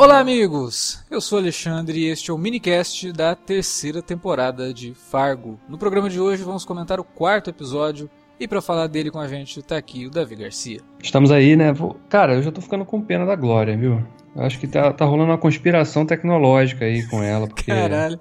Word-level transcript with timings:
Olá, 0.00 0.18
amigos! 0.18 1.04
Eu 1.10 1.20
sou 1.20 1.38
Alexandre 1.38 1.98
e 1.98 2.06
este 2.06 2.30
é 2.30 2.32
o 2.32 2.38
minicast 2.38 3.12
da 3.12 3.34
terceira 3.34 4.00
temporada 4.00 4.72
de 4.72 4.94
Fargo. 4.94 5.60
No 5.68 5.76
programa 5.76 6.08
de 6.08 6.18
hoje 6.18 6.42
vamos 6.42 6.64
comentar 6.64 6.98
o 6.98 7.04
quarto 7.04 7.50
episódio 7.50 8.08
e 8.40 8.48
para 8.48 8.62
falar 8.62 8.86
dele 8.86 9.10
com 9.10 9.20
a 9.20 9.28
gente 9.28 9.62
tá 9.62 9.76
aqui 9.76 10.06
o 10.06 10.10
Davi 10.10 10.36
Garcia. 10.36 10.80
Estamos 11.02 11.30
aí, 11.30 11.54
né? 11.54 11.74
Cara, 12.08 12.32
eu 12.32 12.42
já 12.42 12.50
tô 12.50 12.62
ficando 12.62 12.86
com 12.86 13.02
pena 13.02 13.26
da 13.26 13.36
Glória, 13.36 13.76
viu? 13.76 14.02
Eu 14.34 14.42
acho 14.42 14.60
que 14.60 14.66
tá, 14.68 14.92
tá 14.92 15.04
rolando 15.04 15.30
uma 15.30 15.38
conspiração 15.38 16.06
tecnológica 16.06 16.84
aí 16.84 17.04
com 17.08 17.22
ela, 17.22 17.48
porque 17.48 17.64
Caralho. 17.64 18.18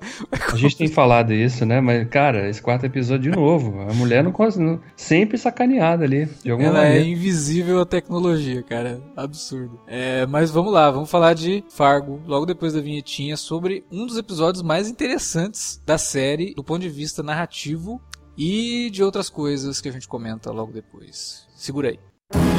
a 0.51 0.55
gente 0.55 0.75
tem 0.75 0.87
falado 0.87 1.31
isso, 1.33 1.65
né? 1.65 1.79
Mas, 1.79 2.07
cara, 2.09 2.49
esse 2.49 2.61
quarto 2.61 2.85
episódio 2.85 3.31
de 3.31 3.37
novo, 3.37 3.79
a 3.81 3.93
mulher 3.93 4.23
não 4.23 4.31
consegue, 4.31 4.79
sempre 4.95 5.37
sacaneada 5.37 6.03
ali, 6.05 6.25
de 6.43 6.49
alguma 6.49 6.69
Ela 6.69 6.79
maneira. 6.79 7.05
é 7.05 7.07
invisível 7.07 7.79
à 7.79 7.85
tecnologia, 7.85 8.63
cara. 8.63 8.99
Absurdo. 9.15 9.79
É, 9.87 10.25
mas 10.25 10.49
vamos 10.49 10.73
lá, 10.73 10.89
vamos 10.89 11.09
falar 11.11 11.33
de 11.35 11.63
Fargo, 11.69 12.19
logo 12.25 12.45
depois 12.45 12.73
da 12.73 12.81
vinhetinha, 12.81 13.37
sobre 13.37 13.85
um 13.91 14.05
dos 14.05 14.17
episódios 14.17 14.63
mais 14.63 14.89
interessantes 14.89 15.81
da 15.85 15.97
série, 15.97 16.53
do 16.55 16.63
ponto 16.63 16.81
de 16.81 16.89
vista 16.89 17.21
narrativo 17.21 18.01
e 18.37 18.89
de 18.89 19.03
outras 19.03 19.29
coisas 19.29 19.79
que 19.79 19.89
a 19.89 19.91
gente 19.91 20.07
comenta 20.07 20.51
logo 20.51 20.71
depois. 20.71 21.47
Segura 21.55 21.89
aí. 21.89 22.58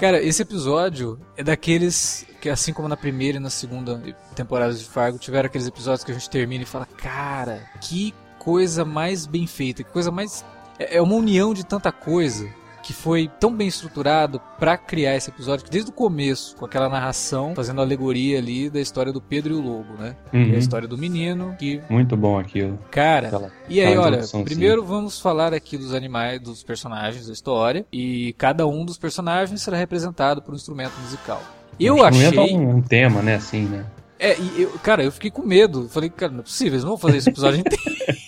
Cara, 0.00 0.22
esse 0.22 0.40
episódio 0.40 1.20
é 1.36 1.44
daqueles 1.44 2.26
que, 2.40 2.48
assim 2.48 2.72
como 2.72 2.88
na 2.88 2.96
primeira 2.96 3.36
e 3.36 3.40
na 3.40 3.50
segunda 3.50 4.02
temporada 4.34 4.72
de 4.72 4.82
Fargo, 4.82 5.18
tiveram 5.18 5.46
aqueles 5.46 5.66
episódios 5.66 6.02
que 6.02 6.10
a 6.10 6.14
gente 6.14 6.30
termina 6.30 6.62
e 6.62 6.66
fala: 6.66 6.86
Cara, 6.86 7.68
que 7.82 8.14
coisa 8.38 8.82
mais 8.82 9.26
bem 9.26 9.46
feita, 9.46 9.84
que 9.84 9.90
coisa 9.90 10.10
mais. 10.10 10.42
É 10.78 10.96
é 10.96 11.02
uma 11.02 11.14
união 11.14 11.52
de 11.52 11.66
tanta 11.66 11.92
coisa 11.92 12.48
que 12.82 12.92
foi 12.92 13.30
tão 13.40 13.54
bem 13.54 13.68
estruturado 13.68 14.40
pra 14.58 14.76
criar 14.76 15.16
esse 15.16 15.30
episódio 15.30 15.64
que 15.64 15.70
desde 15.70 15.90
o 15.90 15.92
começo, 15.92 16.56
com 16.56 16.64
aquela 16.64 16.88
narração, 16.88 17.54
fazendo 17.54 17.80
alegoria 17.80 18.38
ali 18.38 18.70
da 18.70 18.80
história 18.80 19.12
do 19.12 19.20
Pedro 19.20 19.54
e 19.54 19.56
o 19.56 19.60
Lobo, 19.60 19.94
né? 19.98 20.16
É 20.32 20.36
Uhum. 20.36 20.54
a 20.54 20.58
história 20.58 20.88
do 20.88 20.96
menino 20.98 21.54
que 21.58 21.80
Muito 21.90 22.16
bom 22.16 22.38
aquilo. 22.38 22.78
Cara, 22.90 23.28
Aquela- 23.28 23.50
e 23.68 23.80
aí, 23.80 23.96
olha, 23.96 24.20
primeiro 24.44 24.84
vamos 24.84 25.20
falar 25.20 25.52
aqui 25.54 25.76
dos 25.76 25.94
animais, 25.94 26.40
dos 26.40 26.62
personagens 26.62 27.26
da 27.26 27.32
história, 27.32 27.84
e 27.92 28.34
cada 28.38 28.66
um 28.66 28.84
dos 28.84 28.96
personagens 28.98 29.60
será 29.62 29.76
representado 29.76 30.42
por 30.42 30.52
um 30.52 30.56
instrumento 30.56 30.92
musical. 31.02 31.42
Eu 31.78 31.96
ia 31.98 32.04
achei. 32.08 32.30
dar 32.30 32.42
um, 32.42 32.76
um 32.76 32.82
tema, 32.82 33.22
né, 33.22 33.36
assim, 33.36 33.64
né? 33.64 33.84
É, 34.18 34.36
e 34.38 34.62
eu, 34.62 34.70
cara, 34.82 35.02
eu 35.02 35.10
fiquei 35.10 35.30
com 35.30 35.40
medo. 35.42 35.88
Falei, 35.88 36.10
cara, 36.10 36.30
não 36.30 36.40
é 36.40 36.42
possível, 36.42 36.74
eles 36.74 36.82
não 36.84 36.90
vão 36.90 36.98
fazer 36.98 37.16
esse 37.16 37.30
episódio 37.30 37.60
inteiro. 37.60 37.80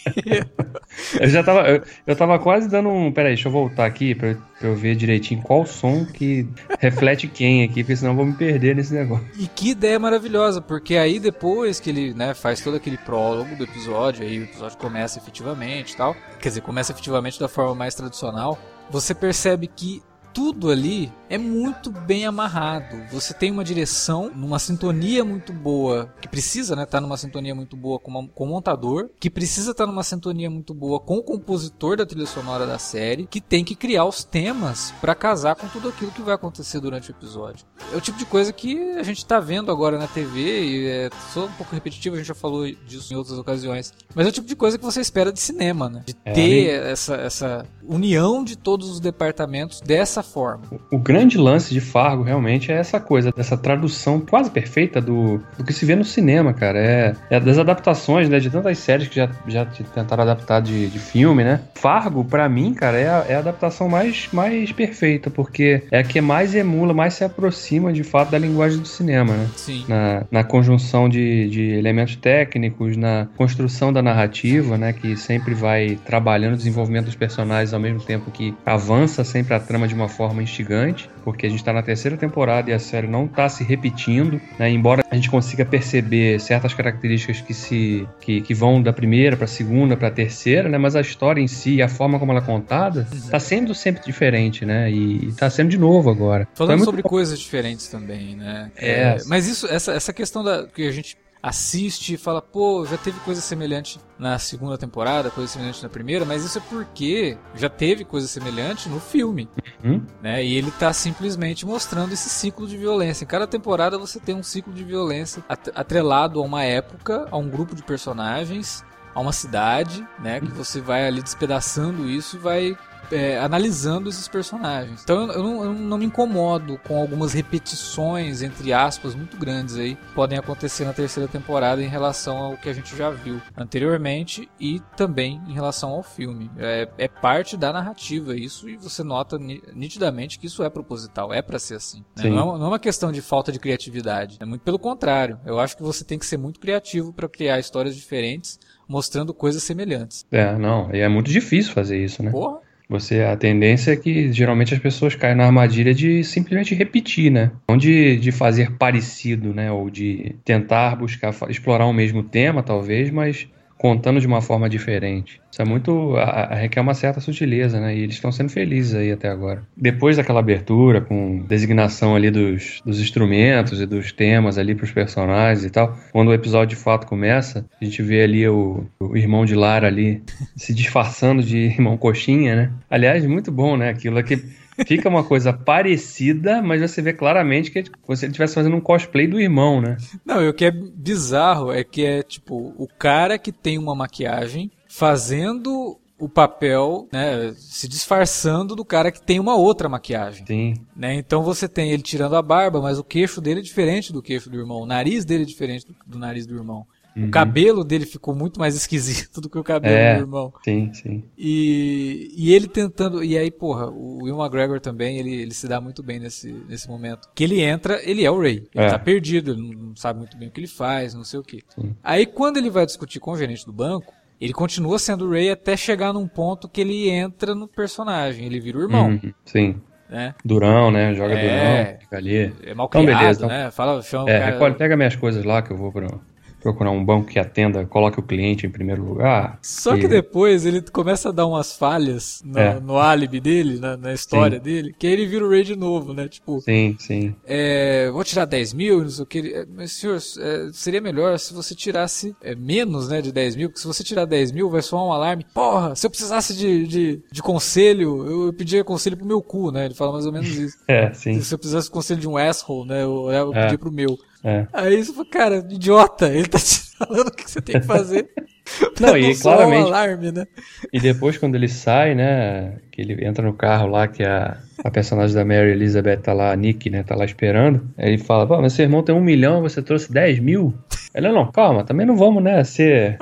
Eu 1.19 1.28
já 1.28 1.43
tava. 1.43 1.69
Eu, 1.69 1.83
eu 2.06 2.17
tava 2.17 2.39
quase 2.39 2.69
dando 2.69 2.89
um. 2.89 3.12
Peraí, 3.12 3.34
deixa 3.34 3.49
eu 3.49 3.53
voltar 3.53 3.87
aqui 3.87 4.15
pra, 4.15 4.34
pra 4.59 4.69
eu 4.69 4.77
ver 4.77 4.95
direitinho 4.97 5.43
qual 5.43 5.67
som 5.67 6.05
que 6.05 6.47
reflete 6.78 7.28
quem 7.28 7.65
aqui, 7.65 7.83
porque 7.83 7.97
senão 7.97 8.12
eu 8.12 8.17
vou 8.17 8.27
me 8.27 8.34
perder 8.34 8.77
nesse 8.77 8.95
negócio. 8.95 9.27
E 9.39 9.47
que 9.47 9.71
ideia 9.71 9.99
maravilhosa, 9.99 10.61
porque 10.61 10.97
aí 10.97 11.19
depois 11.19 11.81
que 11.81 11.91
ele 11.91 12.15
né, 12.15 12.34
faz 12.34 12.61
todo 12.61 12.77
aquele 12.77 12.99
prólogo 12.99 13.56
do 13.56 13.65
episódio, 13.65 14.25
aí 14.25 14.39
o 14.39 14.45
episódio 14.45 14.78
começa 14.78 15.19
efetivamente 15.19 15.93
e 15.93 15.97
tal, 15.97 16.17
quer 16.41 16.49
dizer, 16.49 16.61
começa 16.61 16.93
efetivamente 16.93 17.39
da 17.39 17.49
forma 17.49 17.75
mais 17.75 17.94
tradicional, 17.94 18.59
você 18.91 19.15
percebe 19.15 19.67
que 19.67 20.03
tudo 20.32 20.70
ali 20.70 21.12
é 21.28 21.38
muito 21.38 21.91
bem 21.91 22.26
amarrado. 22.26 22.97
Você 23.10 23.32
tem 23.32 23.50
uma 23.50 23.65
direção, 23.65 24.31
numa 24.34 24.59
sintonia 24.59 25.25
muito 25.25 25.53
boa, 25.53 26.12
que 26.20 26.28
precisa 26.28 26.75
estar 26.75 26.76
né, 26.82 26.87
tá 26.87 27.00
numa 27.00 27.16
sintonia 27.16 27.54
muito 27.54 27.76
boa 27.76 27.98
com, 27.98 28.10
uma- 28.10 28.28
com 28.28 28.44
o 28.44 28.48
montador, 28.48 29.09
que 29.19 29.31
precisa 29.31 29.70
estar 29.70 29.87
numa 29.87 30.03
sintonia 30.03 30.50
muito 30.50 30.75
boa 30.75 31.00
com 31.00 31.16
o 31.16 31.22
compositor 31.22 31.97
da 31.97 32.04
trilha 32.04 32.26
sonora 32.26 32.66
da 32.66 32.78
série, 32.78 33.26
que 33.26 33.41
tem 33.41 33.65
que 33.65 33.75
criar 33.75 34.04
os 34.04 34.25
temas 34.25 34.93
pra 35.00 35.15
casar 35.15 35.54
com 35.56 35.66
tudo 35.69 35.88
aquilo 35.88 36.10
que 36.10 36.20
vai 36.22 36.34
acontecer 36.34 36.81
durante 36.81 37.10
o 37.10 37.12
episódio. 37.12 37.64
É 37.93 37.97
o 37.97 38.00
tipo 38.00 38.19
de 38.19 38.26
coisa 38.26 38.53
que 38.53 38.93
a 38.93 39.03
gente 39.03 39.25
tá 39.25 39.41
vendo 39.41 39.70
agora 39.70 39.99
na 39.99 40.06
TV 40.06 40.41
e 40.64 40.87
é 40.87 41.10
só 41.32 41.47
um 41.47 41.53
pouco 41.53 41.75
repetitivo, 41.75 42.14
a 42.16 42.19
gente 42.19 42.28
já 42.28 42.34
falou 42.34 42.66
disso 42.87 43.12
em 43.12 43.16
outras 43.16 43.38
ocasiões. 43.38 43.93
Mas 44.14 44.26
é 44.26 44.28
o 44.28 44.32
tipo 44.32 44.47
de 44.47 44.56
coisa 44.56 44.76
que 44.78 44.84
você 44.84 45.00
espera 45.00 45.32
de 45.32 45.41
cinema, 45.41 45.88
né? 45.88 46.03
De 46.06 46.14
É, 46.25 46.32
ter 46.32 46.69
essa, 46.84 47.14
essa 47.16 47.66
união 47.82 48.44
de 48.44 48.56
todos 48.56 48.88
os 48.91 49.00
departamentos 49.00 49.81
dessa 49.81 50.22
forma. 50.22 50.62
O 50.91 50.99
grande 50.99 51.37
lance 51.38 51.72
de 51.72 51.81
Fargo 51.81 52.22
realmente 52.22 52.71
é 52.72 52.77
essa 52.77 52.99
coisa, 53.00 53.33
dessa 53.33 53.56
tradução 53.56 54.21
quase 54.21 54.50
perfeita 54.50 55.00
do, 55.00 55.41
do 55.56 55.65
que 55.65 55.72
se 55.72 55.84
vê 55.84 55.94
no 55.94 56.05
cinema, 56.05 56.53
cara. 56.53 56.78
É, 56.78 57.15
é 57.31 57.41
das 57.41 57.59
adaptações, 57.59 58.28
né? 58.28 58.38
De 58.38 58.50
tantas 58.50 58.78
séries 58.78 59.09
que 59.09 59.16
já, 59.16 59.28
já 59.47 59.65
te- 59.66 59.84
tentaram 59.84 60.22
adaptar 60.22 60.61
de, 60.61 60.88
de 60.88 60.99
filme, 60.99 61.44
né? 61.44 61.61
Fargo, 61.75 62.25
pra 62.25 62.49
mim, 62.49 62.75
cara, 62.75 62.99
é 62.99 63.09
a, 63.09 63.25
é 63.28 63.34
a 63.34 63.38
adaptação 63.38 63.88
mais, 63.88 64.28
mais 64.32 64.72
perfeita, 64.72 65.31
porque 65.31 65.82
é 65.91 65.99
a 65.99 66.03
que 66.05 66.21
mais 66.21 66.55
emula, 66.55 66.94
mais 66.94 67.15
se 67.15 67.25
aproxima 67.25 67.93
de 67.93 68.05
fato 68.05 68.31
da 68.31 68.38
linguagem 68.38 68.78
do 68.78 68.87
cinema, 68.88 69.34
né? 69.34 69.49
Sim. 69.56 69.84
na, 69.88 70.25
na 70.31 70.44
conjunção 70.44 71.09
de, 71.09 71.49
de 71.49 71.62
elementos 71.72 72.16
técnicos, 72.16 72.97
na 72.97 73.28
construção 73.37 73.93
da 73.93 74.03
narrativa, 74.03 74.77
né, 74.78 74.93
que 74.93 75.16
sempre 75.16 75.55
vai 75.55 75.99
trabalhando 76.05 76.55
o 76.55 76.56
desenvolvimento 76.56 77.06
dos 77.06 77.15
personagens 77.15 77.72
ao 77.72 77.81
mesmo 77.81 78.00
tempo 78.00 78.31
que 78.31 78.55
avança 78.65 79.25
sempre 79.25 79.55
a 79.55 79.61
trama 79.61 79.87
de 79.88 79.94
uma 79.94 80.09
forma 80.12 80.43
instigante, 80.43 81.11
porque 81.25 81.47
a 81.47 81.49
gente 81.49 81.59
está 81.59 81.73
na 81.73 81.83
terceira 81.83 82.17
temporada 82.17 82.71
e 82.71 82.73
a 82.73 82.78
série 82.78 83.06
não 83.06 83.25
está 83.25 83.49
se 83.49 83.65
repetindo, 83.65 84.41
né, 84.59 84.71
embora 84.71 85.03
a 85.11 85.15
gente 85.15 85.31
consiga 85.31 85.65
perceber 85.65 86.39
certas 86.41 86.75
características 86.75 87.41
que 87.41 87.55
se 87.55 88.06
que, 88.21 88.41
que 88.41 88.55
vão 88.55 88.83
da 88.83 88.93
primeira 88.93 89.37
para 89.37 89.47
a 89.47 89.49
segunda 89.49 89.97
para 89.97 90.09
a 90.09 90.11
terceira, 90.11 90.69
né, 90.69 90.78
mas 90.78 90.95
a 90.95 91.00
história 91.00 91.41
em 91.41 91.49
si, 91.49 91.83
a 91.83 91.89
forma 91.89 92.19
como 92.19 92.33
ela 92.33 92.41
é 92.41 92.45
contada, 92.45 93.09
está 93.12 93.41
sendo 93.41 93.75
sempre 93.75 94.05
diferente, 94.05 94.65
né, 94.65 94.91
e 94.91 95.28
está 95.28 95.49
sendo 95.50 95.71
de 95.71 95.78
novo 95.78 96.11
agora. 96.11 96.47
Então 96.53 96.67
é 96.67 96.69
Falando 96.69 96.85
sobre 96.85 97.03
coisas 97.03 97.38
diferentes 97.38 97.88
também, 97.88 98.37
né? 98.37 98.70
É. 98.76 99.17
mas 99.26 99.49
isso, 99.49 99.67
essa, 99.67 99.93
essa 99.93 100.12
questão 100.12 100.44
da 100.44 100.67
que 100.67 100.87
a 100.87 100.93
gente 100.93 101.17
assiste 101.43 102.15
e 102.15 102.17
fala, 102.17 102.41
pô, 102.41 102.87
já 102.87 102.97
teve 102.97 103.19
coisa 103.21 103.41
semelhante 103.41 103.99
na 104.19 104.39
segunda 104.39 104.79
temporada, 104.79 105.29
coisa 105.31 105.50
semelhante 105.53 105.83
na 105.83 105.89
primeira, 105.89 106.25
mas 106.25 106.44
isso 106.44 106.59
é 106.59 106.61
porque 106.71 107.37
já 107.56 107.69
teve 107.69 108.05
coisa 108.05 108.29
semelhante 108.29 108.89
no 108.89 109.00
filme, 109.00 109.49
Hum? 109.85 110.00
né? 110.23 110.44
E 110.44 110.55
ele 110.55 110.71
tá 110.71 110.93
simplesmente 110.93 111.67
mostrando 111.67 112.12
esse 112.12 112.29
ciclo 112.29 112.67
de 112.67 112.77
violência. 112.77 113.25
Em 113.25 113.27
cada 113.27 113.47
temporada 113.49 113.99
você 113.99 114.21
tem 114.21 114.35
um 114.37 114.43
ciclo 114.43 114.73
de 114.73 114.85
violência 114.85 115.43
at- 115.49 115.71
atrelado 115.75 116.39
a 116.41 116.44
uma 116.44 116.62
época, 116.62 117.27
a 117.31 117.37
um 117.37 117.49
grupo 117.49 117.75
de 117.75 117.83
personagens, 117.83 118.85
a 119.12 119.21
uma 119.21 119.33
cidade, 119.33 120.06
né? 120.21 120.39
Que 120.41 120.47
você 120.53 120.81
vai 120.81 121.06
ali 121.06 121.21
despedaçando 121.21 122.09
isso 122.09 122.37
e 122.37 122.39
vai 122.39 122.79
é, 123.12 123.38
analisando 123.38 124.09
esses 124.09 124.26
personagens. 124.29 125.03
Então 125.03 125.23
eu, 125.23 125.32
eu 125.32 125.43
não, 125.43 125.64
eu 125.64 125.73
não 125.75 125.99
me 125.99 126.06
incomodo 126.06 126.79
com 126.87 126.99
algumas 127.00 127.32
repetições, 127.32 128.43
entre 128.43 128.73
aspas, 128.73 129.14
muito 129.14 129.37
grandes 129.37 129.76
aí, 129.76 129.94
que 129.97 130.12
podem 130.14 130.38
acontecer 130.38 130.85
na 130.85 130.93
terceira 130.93 131.29
temporada 131.29 131.82
em 131.82 131.88
relação 131.88 132.37
ao 132.38 132.56
que 132.56 132.69
a 132.69 132.73
gente 132.73 132.97
já 132.97 133.11
viu 133.11 133.41
anteriormente 133.56 134.49
e 134.61 134.81
também 134.97 135.41
em 135.49 135.53
relação 135.53 135.91
ao 135.91 136.03
filme. 136.03 136.50
É, 136.59 136.88
é 136.99 137.09
parte 137.09 137.56
da 137.56 137.73
narrativa 137.73 138.37
isso 138.37 138.69
e 138.69 138.76
você 138.76 139.03
nota 139.03 139.38
ni- 139.38 139.62
nitidamente 139.75 140.38
que 140.38 140.47
isso 140.47 140.62
é 140.62 140.70
proposital, 140.70 141.32
é 141.32 141.41
pra 141.43 141.58
ser 141.58 141.76
assim. 141.76 142.05
né? 142.17 142.29
Não, 142.31 142.38
é 142.38 142.43
uma, 142.43 142.58
não 142.58 142.65
é 142.67 142.69
uma 142.69 142.79
questão 142.79 143.11
de 143.12 143.20
falta 143.23 143.50
de 143.53 143.58
criatividade, 143.58 144.37
é 144.41 144.44
muito 144.44 144.62
pelo 144.62 144.79
contrário. 144.79 145.38
Eu 145.44 145.58
acho 145.58 145.76
que 145.76 145.82
você 145.82 146.05
tem 146.05 146.19
que 146.19 146.26
ser 146.26 146.37
muito 146.37 146.61
criativo 146.61 147.12
para 147.12 147.29
criar 147.29 147.58
histórias 147.58 147.97
diferentes, 147.97 148.58
mostrando 148.88 149.32
coisas 149.32 149.62
semelhantes. 149.62 150.26
É, 150.31 150.56
não, 150.56 150.94
e 150.94 151.00
é 151.00 151.08
muito 151.08 151.31
difícil 151.31 151.73
fazer 151.73 152.03
isso, 152.03 152.23
né? 152.23 152.31
Porra! 152.31 152.58
Você, 152.88 153.23
a 153.23 153.37
tendência 153.37 153.93
é 153.93 153.96
que 153.96 154.32
geralmente 154.32 154.75
as 154.75 154.81
pessoas 154.81 155.14
caem 155.14 155.34
na 155.34 155.46
armadilha 155.46 155.94
de 155.94 156.23
simplesmente 156.25 156.75
repetir, 156.75 157.31
né? 157.31 157.50
Não 157.69 157.76
de, 157.76 158.17
de 158.17 158.31
fazer 158.31 158.73
parecido, 158.73 159.55
né? 159.55 159.73
Ou 159.73 159.88
de 159.88 160.37
tentar 160.44 160.96
buscar 160.96 161.34
explorar 161.49 161.87
o 161.87 161.93
mesmo 161.93 162.23
tema, 162.23 162.62
talvez, 162.62 163.11
mas 163.11 163.49
contando 163.82 164.20
de 164.20 164.26
uma 164.26 164.40
forma 164.40 164.69
diferente. 164.69 165.40
Isso 165.50 165.61
é 165.61 165.64
muito. 165.64 166.17
a- 166.17 166.23
a- 166.23 166.55
requer 166.55 166.81
uma 166.81 166.94
certa 166.94 167.20
sutileza, 167.20 167.81
né? 167.81 167.94
E 167.96 168.00
eles 168.00 168.14
estão 168.14 168.31
sendo 168.31 168.49
felizes 168.49 168.94
aí 168.94 169.11
até 169.11 169.29
agora. 169.29 169.62
Depois 169.76 170.17
daquela 170.17 170.38
abertura, 170.40 171.00
com 171.00 171.44
designação 171.46 172.14
ali 172.14 172.31
dos, 172.31 172.81
dos 172.84 173.00
instrumentos 173.00 173.81
e 173.81 173.87
dos 173.87 174.12
temas 174.12 174.56
ali 174.56 174.75
pros 174.75 174.93
personagens 174.93 175.64
e 175.64 175.70
tal, 175.70 175.99
quando 176.12 176.29
o 176.29 176.34
episódio 176.34 176.76
de 176.76 176.82
fato 176.82 177.06
começa, 177.06 177.67
a 177.81 177.84
gente 177.84 178.00
vê 178.02 178.23
ali 178.23 178.49
o, 178.49 178.84
o 179.00 179.17
irmão 179.17 179.44
de 179.44 179.55
Lara 179.55 179.88
ali 179.88 180.23
se 180.56 180.73
disfarçando 180.73 181.43
de 181.43 181.58
irmão 181.67 181.96
coxinha, 181.96 182.55
né? 182.56 182.70
Aliás, 182.88 183.26
muito 183.26 183.50
bom, 183.50 183.76
né? 183.76 183.90
Aquilo 183.90 184.19
é 184.19 184.23
que. 184.23 184.40
Fica 184.86 185.08
uma 185.08 185.22
coisa 185.22 185.52
parecida, 185.52 186.62
mas 186.62 186.80
você 186.80 187.02
vê 187.02 187.12
claramente 187.12 187.70
que 187.70 187.80
é 187.80 187.84
como 188.00 188.16
se 188.16 188.24
ele 188.24 188.30
estivesse 188.30 188.54
fazendo 188.54 188.76
um 188.76 188.80
cosplay 188.80 189.26
do 189.26 189.40
irmão, 189.40 189.80
né? 189.80 189.96
Não, 190.24 190.42
e 190.42 190.48
o 190.48 190.54
que 190.54 190.64
é 190.64 190.70
bizarro 190.70 191.72
é 191.72 191.84
que 191.84 192.04
é 192.04 192.22
tipo 192.22 192.74
o 192.78 192.86
cara 192.86 193.38
que 193.38 193.52
tem 193.52 193.78
uma 193.78 193.94
maquiagem 193.94 194.70
fazendo 194.88 195.98
o 196.19 196.28
papel, 196.28 197.08
né, 197.12 197.52
se 197.56 197.88
disfarçando 197.88 198.76
do 198.76 198.84
cara 198.84 199.10
que 199.10 199.20
tem 199.20 199.40
uma 199.40 199.56
outra 199.56 199.88
maquiagem, 199.88 200.46
Sim. 200.46 200.74
né? 200.94 201.14
Então 201.14 201.42
você 201.42 201.69
tem 201.69 201.90
ele 201.90 202.02
tirando 202.02 202.36
a 202.36 202.42
barba, 202.42 202.80
mas 202.80 202.96
o 202.96 203.02
queixo 203.02 203.40
dele 203.40 203.58
é 203.58 203.62
diferente 203.62 204.12
do 204.12 204.22
queixo 204.22 204.48
do 204.48 204.56
irmão, 204.56 204.82
o 204.82 204.86
nariz 204.86 205.24
dele 205.24 205.42
é 205.42 205.46
diferente 205.46 205.84
do, 205.84 205.96
do 206.06 206.19
nariz 206.20 206.46
do 206.46 206.54
irmão. 206.54 206.86
O 207.17 207.31
cabelo 207.31 207.85
dele 207.85 208.06
ficou 208.06 208.35
muito 208.35 208.59
mais 208.59 208.75
esquisito 208.76 209.41
do 209.41 209.50
que 209.50 209.59
o 209.59 209.64
cabelo 209.64 209.94
É. 209.94 210.14
do 210.17 210.20
irmão. 210.23 210.53
Sim, 210.64 210.93
sim. 210.94 211.25
E, 211.37 212.32
e 212.37 212.55
ele 212.55 212.67
tentando. 212.67 213.23
E 213.23 213.37
aí, 213.37 213.50
porra, 213.50 213.87
o 213.91 214.23
Will 214.25 214.38
McGregor 214.38 214.81
também, 214.81 215.19
ele, 215.19 215.35
ele 215.35 215.53
se 215.55 215.69
dá 215.69 215.81
muito 215.81 216.03
bem 216.03 216.19
nesse, 216.19 216.53
nesse 216.69 216.88
momento. 216.88 217.29
Que 217.35 217.44
ele 217.44 217.61
entra, 217.61 218.00
ele 218.09 218.25
é 218.25 218.31
o 218.31 218.41
Ray. 218.41 218.67
Ele 218.75 218.85
É. 218.85 218.88
tá 218.88 218.99
perdido, 218.99 219.53
ele 219.53 219.75
não 219.76 219.94
sabe 219.97 220.19
muito 220.20 220.37
bem 220.37 220.49
o 220.49 220.50
que 220.50 220.61
ele 220.61 220.67
faz, 220.67 221.14
não 221.14 221.25
sei 221.25 221.38
o 221.38 221.43
que. 221.43 221.62
Aí, 222.03 222.25
quando 222.26 222.56
ele 222.56 222.70
vai 222.70 222.87
discutir 222.87 223.20
com 223.20 223.32
o 223.32 223.37
gerente 223.37 223.67
do 223.67 223.73
banco, 223.73 224.12
ele 224.41 224.53
continua 224.53 224.99
sendo 224.99 225.26
o 225.26 225.31
Ray 225.31 225.50
até 225.50 225.76
chegar 225.76 226.12
num 226.12 226.26
ponto 226.26 226.69
que 226.69 226.81
ele 226.81 227.08
entra 227.11 227.55
no 227.55 227.69
personagem. 227.69 228.47
Ele 228.47 228.58
vira 228.58 228.79
o 228.79 228.82
irmão, 228.82 229.11
Uhum, 229.11 229.32
sim. 229.44 229.76
né? 230.11 230.35
Durão, 230.44 230.91
né? 230.91 231.15
Joga 231.15 231.35
É. 231.35 231.85
Durão, 231.85 232.00
fica 232.00 232.17
ali. 232.17 232.53
É 232.65 232.75
mal 232.75 232.87
Então, 232.88 233.03
criado, 233.03 233.19
beleza, 233.20 233.44
então- 233.44 233.49
né? 233.49 233.70
Fala, 233.70 234.03
chama 234.03 234.31
É, 234.31 234.37
o 234.37 234.41
cara... 234.41 234.53
recolhe, 234.53 234.75
pega 234.75 234.97
minhas 234.97 235.15
coisas 235.15 235.44
lá 235.44 235.62
que 235.62 235.70
eu 235.73 235.76
vou 235.76 235.93
pro- 235.93 236.20
procurar 236.62 236.91
um 236.91 237.05
banco 237.05 237.29
que 237.29 237.38
atenda, 237.38 237.85
coloque 237.87 238.19
o 238.20 238.23
cliente 238.23 238.67
em 238.67 238.70
primeiro 238.70 239.03
lugar. 239.05 239.59
Só 239.62 239.97
que 239.97 240.05
E- 240.05 240.09
depois 240.09 240.64
ele 240.64 240.81
começa 240.82 241.29
a 241.29 241.32
dar 241.32 241.47
umas 241.47 241.76
falhas 241.76 242.43
no, 242.44 242.59
É. 242.59 242.79
no 242.81 242.99
álibi 242.99 243.41
dele, 243.41 243.79
na, 243.79 243.97
na 243.97 244.12
história 244.12 244.59
Sim. 244.59 244.62
dele, 244.64 244.94
que 244.99 245.06
aí 245.06 245.12
ele 245.12 245.26
vira 245.26 245.44
o 245.44 245.50
Ray 245.50 245.64
de 245.64 245.76
novo, 245.76 246.14
né? 246.14 246.29
Tipo, 246.29 246.61
Sim, 246.61 246.97
sim. 246.99 247.35
É, 247.44 248.11
vou 248.11 248.23
tirar 248.25 248.44
10 248.44 248.73
mil, 248.73 249.03
não 249.03 249.09
sei 249.11 249.23
o 249.23 249.26
que. 249.26 249.38
É, 249.55 249.67
Mas, 249.75 249.93
senhor, 249.93 250.17
é, 250.17 250.70
seria 250.73 251.00
melhor 251.00 251.38
se 251.38 251.53
você 251.53 251.75
tirasse 251.75 252.35
é, 252.43 252.55
menos 252.55 253.08
né, 253.08 253.20
de 253.20 253.32
10 253.32 253.56
mil, 253.56 253.69
porque 253.69 253.81
se 253.81 253.87
você 253.87 254.05
tirar 254.05 254.25
10 254.25 254.53
mil, 254.53 254.70
vai 254.70 254.82
soar 254.82 255.05
um 255.05 255.12
alarme. 255.12 255.44
Porra, 255.53 255.94
se 255.97 256.06
eu 256.06 256.11
precisasse 256.11 256.55
de, 256.55 256.87
de, 256.87 257.23
de 257.31 257.43
conselho, 257.43 258.47
eu 258.47 258.53
pedia 258.53 258.85
conselho 258.85 259.17
pro 259.17 259.26
meu 259.26 259.43
cu, 259.43 259.70
né? 259.70 259.87
Ele 259.87 259.94
fala 259.94 260.12
mais 260.12 260.26
ou 260.26 260.32
menos 260.32 260.49
isso. 260.56 260.76
É, 260.88 261.12
sim. 261.15 261.41
Se 261.41 261.55
eu 261.55 261.58
precisasse 261.58 261.87
de 261.88 261.93
conselho 261.93 262.20
de 262.20 262.29
um 262.29 262.37
asshole, 262.37 262.88
né? 262.88 263.03
Eu, 263.03 263.31
eu 263.31 263.55
É. 263.55 263.62
pedia 263.62 263.79
pro 263.79 263.91
meu. 263.91 264.19
É. 264.44 264.67
Aí 264.73 265.05
você 265.05 265.12
fala, 265.12 265.27
cara, 265.27 265.56
idiota, 265.71 266.29
ele 266.29 266.49
tá 266.49 266.59
te 266.59 266.81
falando 266.99 267.29
o 267.29 267.31
que 267.31 267.49
você 267.50 267.61
tem 267.61 267.81
que 267.81 267.87
fazer. 267.87 268.29
pra 268.94 269.09
Não, 269.09 269.17
e 269.17 269.37
claramente- 269.37 269.83
um 269.83 269.87
alarme, 269.87 270.33
né? 270.33 270.47
E 270.93 271.00
depois, 271.00 271.37
quando 271.39 271.55
ele 271.55 271.69
sai, 271.69 272.15
né? 272.15 272.79
Que 272.91 273.03
ele 273.03 273.25
entra 273.25 273.44
no 273.44 273.53
carro 273.53 273.89
lá, 273.89 274.06
que 274.09 274.23
a, 274.23 274.56
a 274.85 274.91
personagem 274.91 275.35
da 275.35 275.44
Mary 275.44 275.71
Elizabeth 275.71 276.19
tá 276.19 276.33
lá, 276.33 276.53
a 276.53 276.56
Nick, 276.56 276.89
né? 276.91 277.03
Tá 277.03 277.15
lá 277.15 277.25
esperando. 277.25 277.89
Aí 277.99 278.09
ele 278.09 278.19
fala: 278.19 278.47
Pô, 278.47 278.61
mas 278.61 278.73
seu 278.73 278.85
irmão 278.85 279.03
tem 279.03 279.15
um 279.15 279.21
milhão, 279.21 279.62
você 279.62 279.83
trouxe 279.83 280.12
10 280.12 280.39
mil? 280.41 280.73
Ela, 281.15 281.33
não, 281.33 281.50
calma, 281.50 281.85
também 281.85 282.06
não 282.06 282.17
vamos, 282.17 282.43
né? 282.43 282.62
Ser 282.65 283.19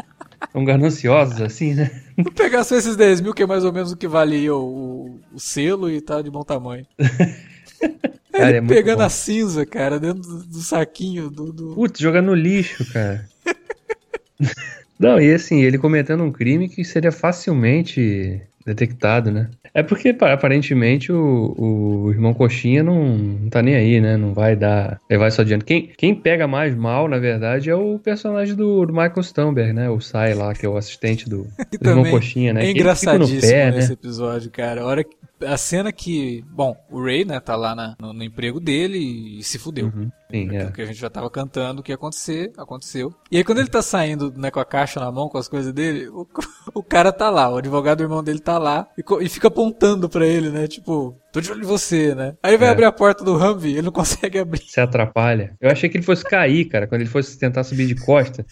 tão 0.53 0.65
gananciosos 0.65 1.41
assim, 1.41 1.75
né? 1.75 1.91
Vou 2.17 2.33
pegar 2.33 2.65
só 2.65 2.77
esses 2.77 2.97
10 2.97 3.21
mil, 3.23 3.33
que 3.35 3.43
é 3.43 3.47
mais 3.47 3.65
ou 3.65 3.73
menos 3.73 3.93
o 3.93 3.97
que 3.97 4.07
vale 4.09 4.37
aí 4.37 4.51
o, 4.51 4.59
o, 4.59 5.21
o 5.35 5.41
selo 5.41 5.91
e 5.91 6.01
tá 6.01 6.21
de 6.23 6.31
bom 6.31 6.43
tamanho. 6.43 6.87
Cara, 8.33 8.49
Ele 8.49 8.59
é 8.59 8.63
pegando 8.63 9.03
a 9.03 9.09
cinza, 9.09 9.67
cara, 9.67 9.99
dentro 9.99 10.23
do, 10.23 10.45
do 10.47 10.59
saquinho 10.61 11.29
do. 11.31 11.53
do- 11.53 11.75
Putz, 11.75 11.99
jogar 12.01 12.23
no 12.23 12.35
lixo, 12.35 12.85
cara. 12.93 13.25
Não, 14.99 15.19
e 15.21 15.33
assim, 15.33 15.63
ele 15.63 15.79
cometendo 15.79 16.23
um 16.23 16.31
crime 16.33 16.69
que 16.69 16.85
seria 16.85 17.11
facilmente 17.11 18.41
detectado, 18.67 19.31
né? 19.31 19.49
É 19.73 19.83
porque 19.83 20.13
pa- 20.13 20.33
aparentemente 20.33 21.11
o, 21.13 21.55
o 21.57 22.11
irmão 22.11 22.35
Coxinha 22.35 22.83
não, 22.83 23.17
não 23.17 23.49
tá 23.49 23.63
nem 23.63 23.77
aí, 23.77 24.01
né? 24.01 24.17
Não 24.17 24.35
vai 24.35 24.55
dar. 24.57 25.01
Levar 25.09 25.29
isso 25.29 25.41
adiante. 25.41 25.65
Quem, 25.65 25.91
quem 25.97 26.15
pega 26.15 26.47
mais 26.47 26.75
mal, 26.75 27.09
na 27.09 27.19
verdade, 27.19 27.71
é 27.71 27.75
o 27.75 27.99
personagem 27.99 28.55
do, 28.55 28.85
do 28.85 28.93
Michael 28.93 29.21
Stamberg, 29.23 29.73
né? 29.73 29.89
O 29.89 30.01
Sai 30.01 30.35
lá, 30.35 30.53
que 30.53 30.67
é 30.67 30.69
o 30.69 30.77
assistente 30.77 31.29
do, 31.31 31.47
do 31.81 31.89
irmão 31.89 32.11
Coxinha, 32.11 32.53
né? 32.53 32.67
É 32.67 32.71
engraçadíssimo 32.71 33.41
pé, 33.41 33.71
nesse 33.71 33.89
né? 33.89 33.95
episódio, 33.95 34.51
cara. 34.51 34.83
A, 34.83 34.87
hora 34.87 35.05
que- 35.05 35.17
a 35.47 35.57
cena 35.57 35.93
que. 35.93 36.45
Bom, 36.51 36.77
o 36.91 37.03
Ray, 37.05 37.25
né, 37.25 37.41
tá 37.41 37.57
lá 37.57 37.75
na- 37.75 37.97
no, 38.01 38.13
no 38.13 38.23
emprego 38.25 38.61
dele 38.61 38.99
e, 39.39 39.43
se 39.43 39.59
fudeu. 39.59 39.87
Uhum, 39.87 40.11
sim, 40.31 40.57
é. 40.57 40.71
que 40.71 40.83
a 40.83 40.87
gente 40.87 40.99
já 40.99 41.09
tava 41.11 41.29
cantando 41.31 41.83
que 41.83 41.93
ia 41.93 41.97
acontecer, 41.97 42.53
aconteceu. 42.59 43.13
E 43.31 43.37
aí 43.37 43.45
quando 43.45 43.59
ele 43.59 43.69
tá 43.69 43.83
saindo, 43.83 44.33
né, 44.37 44.51
com 44.51 44.61
a 44.61 44.65
caixa 44.65 45.01
na 45.01 45.11
mão, 45.11 45.29
com 45.29 45.39
as 45.39 45.49
coisas 45.49 45.73
dele, 45.73 46.09
o, 46.09 46.27
o 46.75 46.83
cara 46.83 47.13
tá 47.13 47.31
lá, 47.31 47.49
o 47.51 47.57
advogado 47.57 47.99
do 47.99 48.05
irmão 48.05 48.23
dele 48.23 48.41
tá 48.41 48.59
lá 48.59 48.89
e, 48.97 49.25
e 49.25 49.29
fica 49.29 49.49
apontando 49.49 50.09
pra 50.09 50.27
ele, 50.27 50.51
né, 50.51 50.67
tipo, 50.69 51.17
tô 51.33 51.41
de 51.41 51.51
olho 51.51 51.63
em 51.63 51.67
você, 51.67 52.15
né. 52.15 52.37
Aí 52.43 52.57
vai 52.57 52.69
É. 52.69 52.71
abrir 52.73 52.85
a 52.85 52.93
porta 52.93 53.25
do 53.25 53.35
Humvee, 53.37 53.73
ele 53.73 53.83
não 53.83 53.93
consegue 53.93 54.39
abrir. 54.39 54.63
Se 54.69 54.81
atrapalha. 54.81 55.55
Eu 55.61 55.71
achei 55.71 55.89
que 55.89 55.97
ele 55.97 56.05
fosse 56.05 56.25
cair, 56.25 56.67
cara, 56.67 56.87
quando 56.87 57.01
ele 57.01 57.11
fosse 57.11 57.39
tentar 57.39 57.65
subir 57.65 57.87
de 57.87 57.95
costa. 57.95 58.45